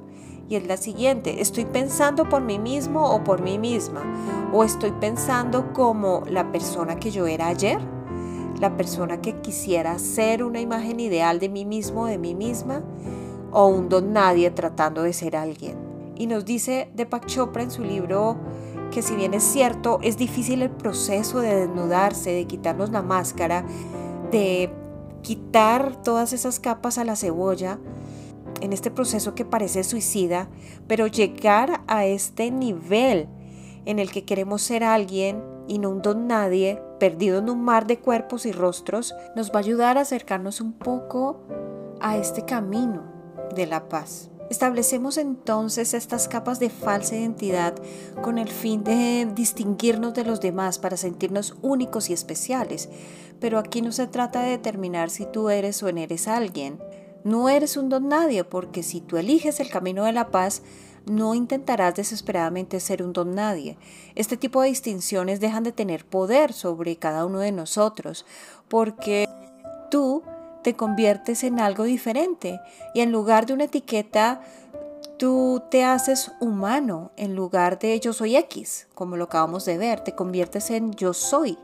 y 0.50 0.56
es 0.56 0.68
la 0.68 0.78
siguiente, 0.78 1.42
¿estoy 1.42 1.66
pensando 1.66 2.28
por 2.28 2.42
mí 2.42 2.60
mismo 2.60 3.10
o 3.10 3.24
por 3.24 3.42
mí 3.42 3.58
misma? 3.58 4.02
¿O 4.54 4.64
estoy 4.64 4.92
pensando 4.92 5.72
como 5.74 6.24
la 6.28 6.52
persona 6.52 6.98
que 6.98 7.12
yo 7.12 7.28
era 7.28 7.48
ayer? 7.48 7.80
¿La 8.64 8.78
persona 8.78 9.20
que 9.20 9.42
quisiera 9.42 10.00
ser 10.00 10.42
una 10.42 10.62
imagen 10.62 11.02
ideal 11.02 11.38
de 11.38 11.50
mí 11.50 11.66
mismo, 11.66 12.06
de 12.06 12.18
mí 12.18 12.34
misma? 12.34 12.82
¿O 13.52 13.68
un 13.68 13.90
don 13.90 14.14
nadie 14.14 14.52
tratando 14.52 15.04
de 15.04 15.12
ser 15.12 15.36
alguien? 15.36 15.76
Y 16.16 16.28
nos 16.28 16.46
dice 16.46 16.90
Deepak 16.96 17.26
Chopra 17.26 17.64
en 17.64 17.72
su 17.72 17.84
libro 17.84 18.38
que 18.90 19.02
si 19.02 19.18
bien 19.18 19.34
es 19.34 19.44
cierto, 19.44 20.00
es 20.02 20.16
difícil 20.16 20.62
el 20.62 20.70
proceso 20.70 21.42
de 21.42 21.54
desnudarse, 21.54 22.32
de 22.32 22.48
quitarnos 22.48 22.90
la 22.92 23.02
máscara, 23.02 23.66
de 24.32 24.72
quitar 25.24 26.02
todas 26.02 26.32
esas 26.32 26.62
capas 26.62 26.98
a 26.98 27.04
la 27.04 27.18
cebolla, 27.18 27.80
en 28.62 28.72
este 28.72 28.92
proceso 28.92 29.36
que 29.36 29.44
parece 29.44 29.84
suicida, 29.84 30.48
pero 30.88 31.08
llegar 31.08 31.84
a 31.88 32.06
este 32.06 32.50
nivel 32.50 33.28
en 33.86 34.00
el 34.00 34.12
que 34.12 34.26
queremos 34.26 34.62
ser 34.62 34.84
alguien 34.84 35.44
y 35.68 35.80
no 35.80 35.90
un 35.90 36.02
don 36.02 36.28
nadie, 36.28 36.82
perdido 37.00 37.40
en 37.40 37.50
un 37.50 37.62
mar 37.62 37.88
de 37.88 38.00
cuerpos 38.00 38.46
y 38.46 38.52
rostros, 38.52 39.14
nos 39.36 39.52
va 39.52 39.56
a 39.56 39.60
ayudar 39.60 39.98
a 39.98 40.02
acercarnos 40.02 40.62
un 40.62 40.74
poco 40.74 41.42
a 42.00 42.18
este 42.18 42.44
camino 42.46 43.04
de 43.56 43.66
la 43.66 43.88
paz. 43.88 44.30
Establecemos 44.50 45.18
entonces 45.18 45.94
estas 45.94 46.28
capas 46.28 46.60
de 46.60 46.70
falsa 46.70 47.16
identidad 47.16 47.76
con 48.22 48.38
el 48.38 48.50
fin 48.50 48.84
de 48.84 49.28
distinguirnos 49.34 50.14
de 50.14 50.26
los 50.26 50.42
demás 50.42 50.80
para 50.80 50.98
sentirnos 50.98 51.56
únicos 51.62 52.10
y 52.10 52.14
especiales, 52.14 52.90
pero 53.40 53.58
aquí 53.58 53.82
no 53.82 53.92
se 53.92 54.06
trata 54.06 54.44
de 54.44 54.52
determinar 54.52 55.10
si 55.10 55.26
tú 55.26 55.50
eres 55.50 55.82
o 55.82 55.92
no 55.92 56.00
eres 56.00 56.28
alguien, 56.28 56.80
no 57.24 57.50
eres 57.50 57.78
un 57.78 57.90
don 57.90 58.10
nadie 58.10 58.44
porque 58.44 58.84
si 58.84 59.00
tú 59.02 59.18
eliges 59.18 59.60
el 59.60 59.70
camino 59.70 60.04
de 60.04 60.12
la 60.12 60.30
paz, 60.30 60.62
no 61.06 61.36
intentarás 61.36 61.96
desesperadamente 61.96 62.80
ser 62.80 63.04
un 63.04 63.14
don 63.14 63.36
nadie. 63.36 63.78
Este 64.16 64.38
tipo 64.38 64.62
de 64.62 64.70
distinciones 64.70 65.40
dejan 65.40 65.64
de 65.64 65.72
tener 65.72 66.06
poder 66.06 66.54
sobre 66.54 66.96
cada 66.96 67.26
uno 67.26 67.40
de 67.40 67.52
nosotros 67.52 68.26
porque 68.68 69.28
tú 69.92 70.24
te 70.64 70.76
conviertes 70.76 71.44
en 71.44 71.60
algo 71.60 71.84
diferente 71.84 72.60
y 72.94 73.02
en 73.02 73.12
lugar 73.12 73.46
de 73.46 73.54
una 73.54 73.66
etiqueta 73.66 74.42
tú 75.18 75.62
te 75.70 75.84
haces 75.84 76.32
humano 76.40 77.12
en 77.18 77.36
lugar 77.36 77.80
de 77.80 78.00
yo 78.00 78.14
soy 78.14 78.36
X, 78.36 78.88
como 78.94 79.18
lo 79.18 79.26
acabamos 79.26 79.66
de 79.66 79.78
ver, 79.78 80.02
te 80.02 80.16
conviertes 80.16 80.72
en 80.72 80.92
yo 80.94 81.14
soy. 81.14 81.58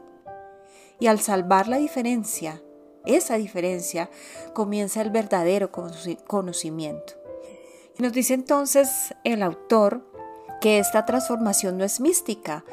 Y 1.00 1.08
al 1.08 1.20
salvar 1.20 1.68
la 1.68 1.78
diferencia, 1.78 2.62
esa 3.06 3.36
diferencia 3.36 4.10
comienza 4.54 5.02
el 5.02 5.10
verdadero 5.10 5.72
conocimiento. 5.72 7.19
Nos 8.00 8.14
dice 8.14 8.34
entonces 8.34 9.14
el 9.26 9.44
autor 9.44 10.10
que 10.62 10.80
esta 10.80 11.06
transformación 11.06 11.78
no 11.78 11.84
es 11.84 12.00
mística, 12.00 12.64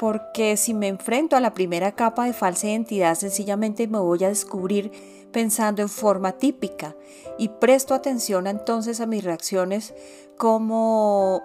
porque 0.00 0.56
si 0.56 0.74
me 0.74 0.88
enfrento 0.88 1.36
a 1.36 1.40
la 1.40 1.54
primera 1.54 1.92
capa 1.92 2.24
de 2.24 2.32
falsa 2.32 2.66
identidad, 2.66 3.14
sencillamente 3.14 3.86
me 3.86 4.00
voy 4.00 4.24
a 4.24 4.28
descubrir 4.28 4.90
pensando 5.32 5.80
en 5.80 5.88
forma 5.88 6.32
típica 6.32 6.96
y 7.38 7.50
presto 7.50 7.94
atención 7.94 8.48
entonces 8.48 9.00
a 9.00 9.06
mis 9.06 9.22
reacciones 9.22 9.94
como 10.36 11.42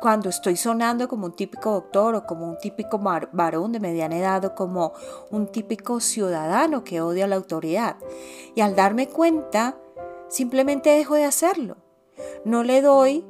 cuando 0.00 0.28
estoy 0.28 0.56
sonando 0.56 1.08
como 1.08 1.26
un 1.26 1.36
típico 1.36 1.72
doctor 1.72 2.16
o 2.16 2.26
como 2.26 2.48
un 2.48 2.58
típico 2.58 2.98
varón 2.98 3.72
de 3.72 3.80
mediana 3.80 4.18
edad 4.18 4.44
o 4.44 4.54
como 4.56 4.92
un 5.30 5.46
típico 5.46 6.00
ciudadano 6.00 6.82
que 6.82 7.00
odia 7.00 7.26
la 7.26 7.36
autoridad. 7.36 7.96
Y 8.54 8.60
al 8.60 8.76
darme 8.76 9.08
cuenta, 9.08 9.76
simplemente 10.28 10.90
dejo 10.90 11.14
de 11.14 11.24
hacerlo. 11.24 11.76
No 12.44 12.62
le 12.62 12.82
doy 12.82 13.24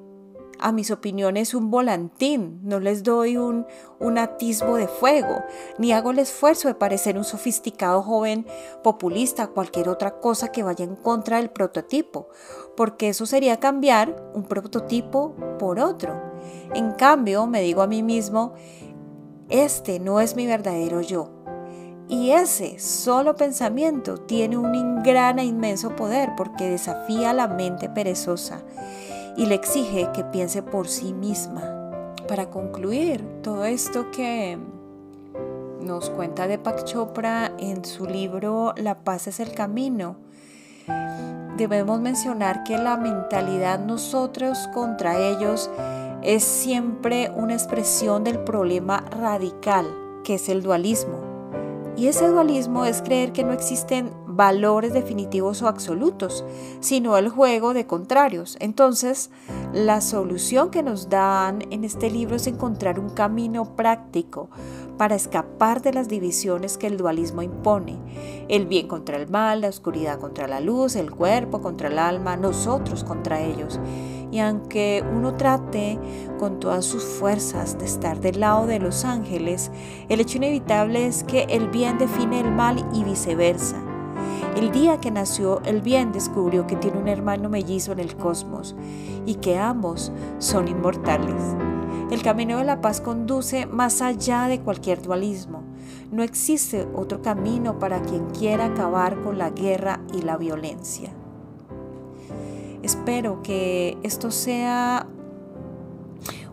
a 0.58 0.72
mis 0.72 0.90
opiniones 0.90 1.54
un 1.54 1.70
volantín, 1.70 2.60
no 2.64 2.80
les 2.80 3.02
doy 3.02 3.36
un, 3.36 3.66
un 4.00 4.18
atisbo 4.18 4.76
de 4.76 4.88
fuego, 4.88 5.44
ni 5.78 5.92
hago 5.92 6.10
el 6.10 6.18
esfuerzo 6.18 6.68
de 6.68 6.74
parecer 6.74 7.16
un 7.16 7.24
sofisticado 7.24 8.02
joven 8.02 8.46
populista, 8.82 9.48
cualquier 9.48 9.88
otra 9.88 10.20
cosa 10.20 10.50
que 10.50 10.62
vaya 10.62 10.84
en 10.84 10.96
contra 10.96 11.36
del 11.36 11.50
prototipo, 11.50 12.28
porque 12.76 13.10
eso 13.10 13.26
sería 13.26 13.60
cambiar 13.60 14.30
un 14.34 14.44
prototipo 14.44 15.34
por 15.58 15.78
otro. 15.78 16.20
En 16.74 16.92
cambio, 16.92 17.46
me 17.46 17.62
digo 17.62 17.82
a 17.82 17.86
mí 17.86 18.02
mismo, 18.02 18.54
este 19.48 20.00
no 20.00 20.20
es 20.20 20.36
mi 20.36 20.46
verdadero 20.46 21.00
yo. 21.00 21.37
Y 22.08 22.30
ese 22.30 22.78
solo 22.78 23.36
pensamiento 23.36 24.18
tiene 24.18 24.56
un 24.56 25.02
gran 25.02 25.38
e 25.38 25.44
inmenso 25.44 25.94
poder 25.94 26.30
porque 26.36 26.70
desafía 26.70 27.32
la 27.32 27.48
mente 27.48 27.88
perezosa 27.88 28.60
y 29.36 29.46
le 29.46 29.54
exige 29.54 30.08
que 30.14 30.24
piense 30.24 30.62
por 30.62 30.88
sí 30.88 31.12
misma. 31.12 31.62
Para 32.26 32.50
concluir, 32.50 33.24
todo 33.42 33.64
esto 33.64 34.10
que 34.10 34.58
nos 35.80 36.10
cuenta 36.10 36.46
Deepak 36.46 36.84
Chopra 36.84 37.52
en 37.58 37.84
su 37.84 38.06
libro 38.06 38.74
La 38.76 38.98
paz 39.04 39.26
es 39.26 39.38
el 39.40 39.52
camino, 39.52 40.16
debemos 41.58 42.00
mencionar 42.00 42.62
que 42.64 42.78
la 42.78 42.96
mentalidad 42.96 43.80
nosotros 43.80 44.68
contra 44.72 45.18
ellos 45.18 45.68
es 46.22 46.44
siempre 46.44 47.30
una 47.34 47.54
expresión 47.54 48.24
del 48.24 48.38
problema 48.38 49.04
radical, 49.10 49.86
que 50.24 50.34
es 50.34 50.48
el 50.48 50.62
dualismo. 50.62 51.27
Y 51.96 52.06
ese 52.06 52.28
dualismo 52.28 52.84
es 52.84 53.02
creer 53.02 53.32
que 53.32 53.44
no 53.44 53.52
existen 53.52 54.12
valores 54.26 54.92
definitivos 54.92 55.62
o 55.62 55.68
absolutos, 55.68 56.44
sino 56.78 57.16
el 57.16 57.28
juego 57.28 57.74
de 57.74 57.86
contrarios. 57.86 58.56
Entonces, 58.60 59.30
la 59.72 60.00
solución 60.00 60.70
que 60.70 60.84
nos 60.84 61.08
dan 61.08 61.62
en 61.70 61.82
este 61.82 62.08
libro 62.08 62.36
es 62.36 62.46
encontrar 62.46 63.00
un 63.00 63.10
camino 63.10 63.74
práctico 63.74 64.48
para 64.96 65.16
escapar 65.16 65.82
de 65.82 65.92
las 65.92 66.08
divisiones 66.08 66.78
que 66.78 66.86
el 66.86 66.96
dualismo 66.98 67.42
impone. 67.42 67.98
El 68.48 68.66
bien 68.66 68.86
contra 68.86 69.16
el 69.16 69.28
mal, 69.28 69.62
la 69.62 69.68
oscuridad 69.68 70.20
contra 70.20 70.46
la 70.46 70.60
luz, 70.60 70.94
el 70.94 71.10
cuerpo 71.10 71.60
contra 71.60 71.88
el 71.88 71.98
alma, 71.98 72.36
nosotros 72.36 73.02
contra 73.02 73.40
ellos. 73.40 73.80
Y 74.30 74.40
aunque 74.40 75.02
uno 75.14 75.34
trate 75.34 75.98
con 76.38 76.60
todas 76.60 76.84
sus 76.84 77.02
fuerzas 77.04 77.78
de 77.78 77.86
estar 77.86 78.20
del 78.20 78.40
lado 78.40 78.66
de 78.66 78.78
los 78.78 79.04
ángeles, 79.04 79.70
el 80.08 80.20
hecho 80.20 80.36
inevitable 80.36 81.06
es 81.06 81.24
que 81.24 81.44
el 81.44 81.68
bien 81.68 81.98
define 81.98 82.40
el 82.40 82.50
mal 82.50 82.86
y 82.92 83.04
viceversa. 83.04 83.76
El 84.56 84.72
día 84.72 85.00
que 85.00 85.10
nació 85.10 85.62
el 85.64 85.82
bien 85.82 86.12
descubrió 86.12 86.66
que 86.66 86.76
tiene 86.76 86.98
un 86.98 87.08
hermano 87.08 87.48
mellizo 87.48 87.92
en 87.92 88.00
el 88.00 88.16
cosmos 88.16 88.74
y 89.24 89.36
que 89.36 89.56
ambos 89.56 90.12
son 90.38 90.68
inmortales. 90.68 91.56
El 92.10 92.22
camino 92.22 92.58
de 92.58 92.64
la 92.64 92.80
paz 92.80 93.00
conduce 93.00 93.66
más 93.66 94.00
allá 94.02 94.48
de 94.48 94.60
cualquier 94.60 95.02
dualismo. 95.02 95.62
No 96.10 96.22
existe 96.22 96.88
otro 96.94 97.20
camino 97.20 97.78
para 97.78 98.00
quien 98.00 98.26
quiera 98.30 98.66
acabar 98.66 99.20
con 99.22 99.38
la 99.38 99.50
guerra 99.50 100.00
y 100.14 100.22
la 100.22 100.36
violencia. 100.36 101.10
Espero 102.88 103.42
que 103.42 103.98
esto 104.02 104.30
sea 104.30 105.06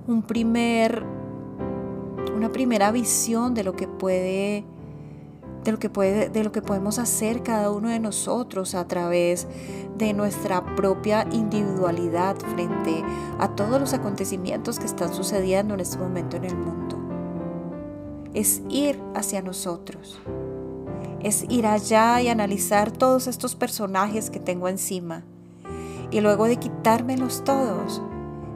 un 0.06 0.22
primer, 0.22 1.06
una 2.36 2.52
primera 2.52 2.92
visión 2.92 3.54
de 3.54 3.64
lo 3.64 3.78
que 3.78 3.88
puede 3.88 4.66
de 5.64 5.72
lo 5.72 5.80
que, 5.80 5.90
puede, 5.90 6.28
de 6.28 6.44
lo 6.44 6.52
que 6.52 6.62
podemos 6.62 7.00
hacer 7.00 7.42
cada 7.42 7.72
uno 7.72 7.88
de 7.88 8.02
nosotros 8.02 8.76
a 8.76 8.86
través 8.86 9.48
de 9.98 10.12
nuestra 10.12 10.76
propia 10.76 11.26
individualidad 11.32 12.36
frente 12.36 13.02
a 13.40 13.56
todos 13.56 13.80
los 13.80 13.94
acontecimientos 13.94 14.78
que 14.78 14.88
están 14.88 15.14
sucediendo 15.14 15.74
en 15.76 15.80
este 15.80 16.00
momento 16.00 16.36
en 16.36 16.44
el 16.44 16.58
mundo. 16.58 16.98
Es 18.34 18.62
ir 18.68 19.02
hacia 19.14 19.42
nosotros. 19.42 20.20
Es 21.22 21.46
ir 21.48 21.66
allá 21.66 22.22
y 22.22 22.28
analizar 22.28 22.92
todos 22.92 23.28
estos 23.28 23.56
personajes 23.56 24.30
que 24.30 24.42
tengo 24.42 24.68
encima. 24.68 25.24
Y 26.16 26.22
luego 26.22 26.46
de 26.46 26.56
quitármelos 26.56 27.44
todos, 27.44 28.02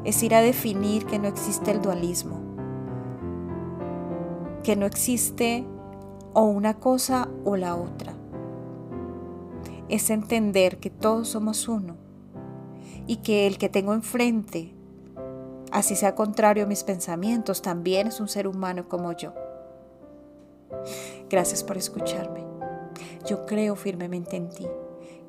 es 0.06 0.24
ir 0.24 0.34
a 0.34 0.40
definir 0.40 1.06
que 1.06 1.20
no 1.20 1.28
existe 1.28 1.72
el 1.72 1.82
dualismo, 1.82 2.40
que 4.64 4.78
no 4.78 4.86
existe 4.86 5.68
o 6.34 6.44
una 6.44 6.76
cosa 6.76 7.28
o 7.44 7.58
la 7.58 7.76
otra. 7.76 8.14
Es 9.90 10.10
entender 10.10 10.80
que 10.80 10.90
todos 10.90 11.28
somos 11.28 11.68
uno 11.68 11.98
y 13.08 13.18
que 13.18 13.46
el 13.46 13.58
que 13.58 13.68
tengo 13.68 13.94
enfrente, 13.94 14.74
así 15.74 15.98
sea 15.98 16.16
contrario 16.16 16.64
a 16.64 16.68
mis 16.68 16.86
pensamientos, 16.86 17.62
también 17.62 18.08
es 18.08 18.22
un 18.22 18.30
ser 18.30 18.48
humano 18.48 18.88
como 18.88 19.12
yo. 19.12 19.34
Gracias 21.30 21.66
por 21.66 21.76
escucharme. 21.76 22.46
Yo 23.28 23.46
creo 23.46 23.76
firmemente 23.76 24.38
en 24.38 24.48
ti. 24.48 24.66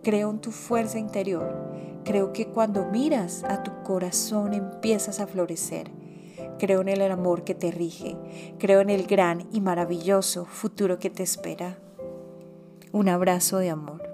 Creo 0.04 0.30
en 0.30 0.38
tu 0.38 0.52
fuerza 0.52 1.00
interior. 1.00 1.89
Creo 2.04 2.32
que 2.32 2.48
cuando 2.48 2.86
miras 2.86 3.44
a 3.44 3.62
tu 3.62 3.82
corazón 3.82 4.54
empiezas 4.54 5.20
a 5.20 5.26
florecer. 5.26 5.90
Creo 6.58 6.80
en 6.80 6.88
el 6.88 7.02
amor 7.10 7.44
que 7.44 7.54
te 7.54 7.70
rige. 7.70 8.16
Creo 8.58 8.80
en 8.80 8.90
el 8.90 9.06
gran 9.06 9.48
y 9.52 9.60
maravilloso 9.60 10.44
futuro 10.44 10.98
que 10.98 11.10
te 11.10 11.22
espera. 11.22 11.78
Un 12.92 13.08
abrazo 13.08 13.58
de 13.58 13.70
amor. 13.70 14.10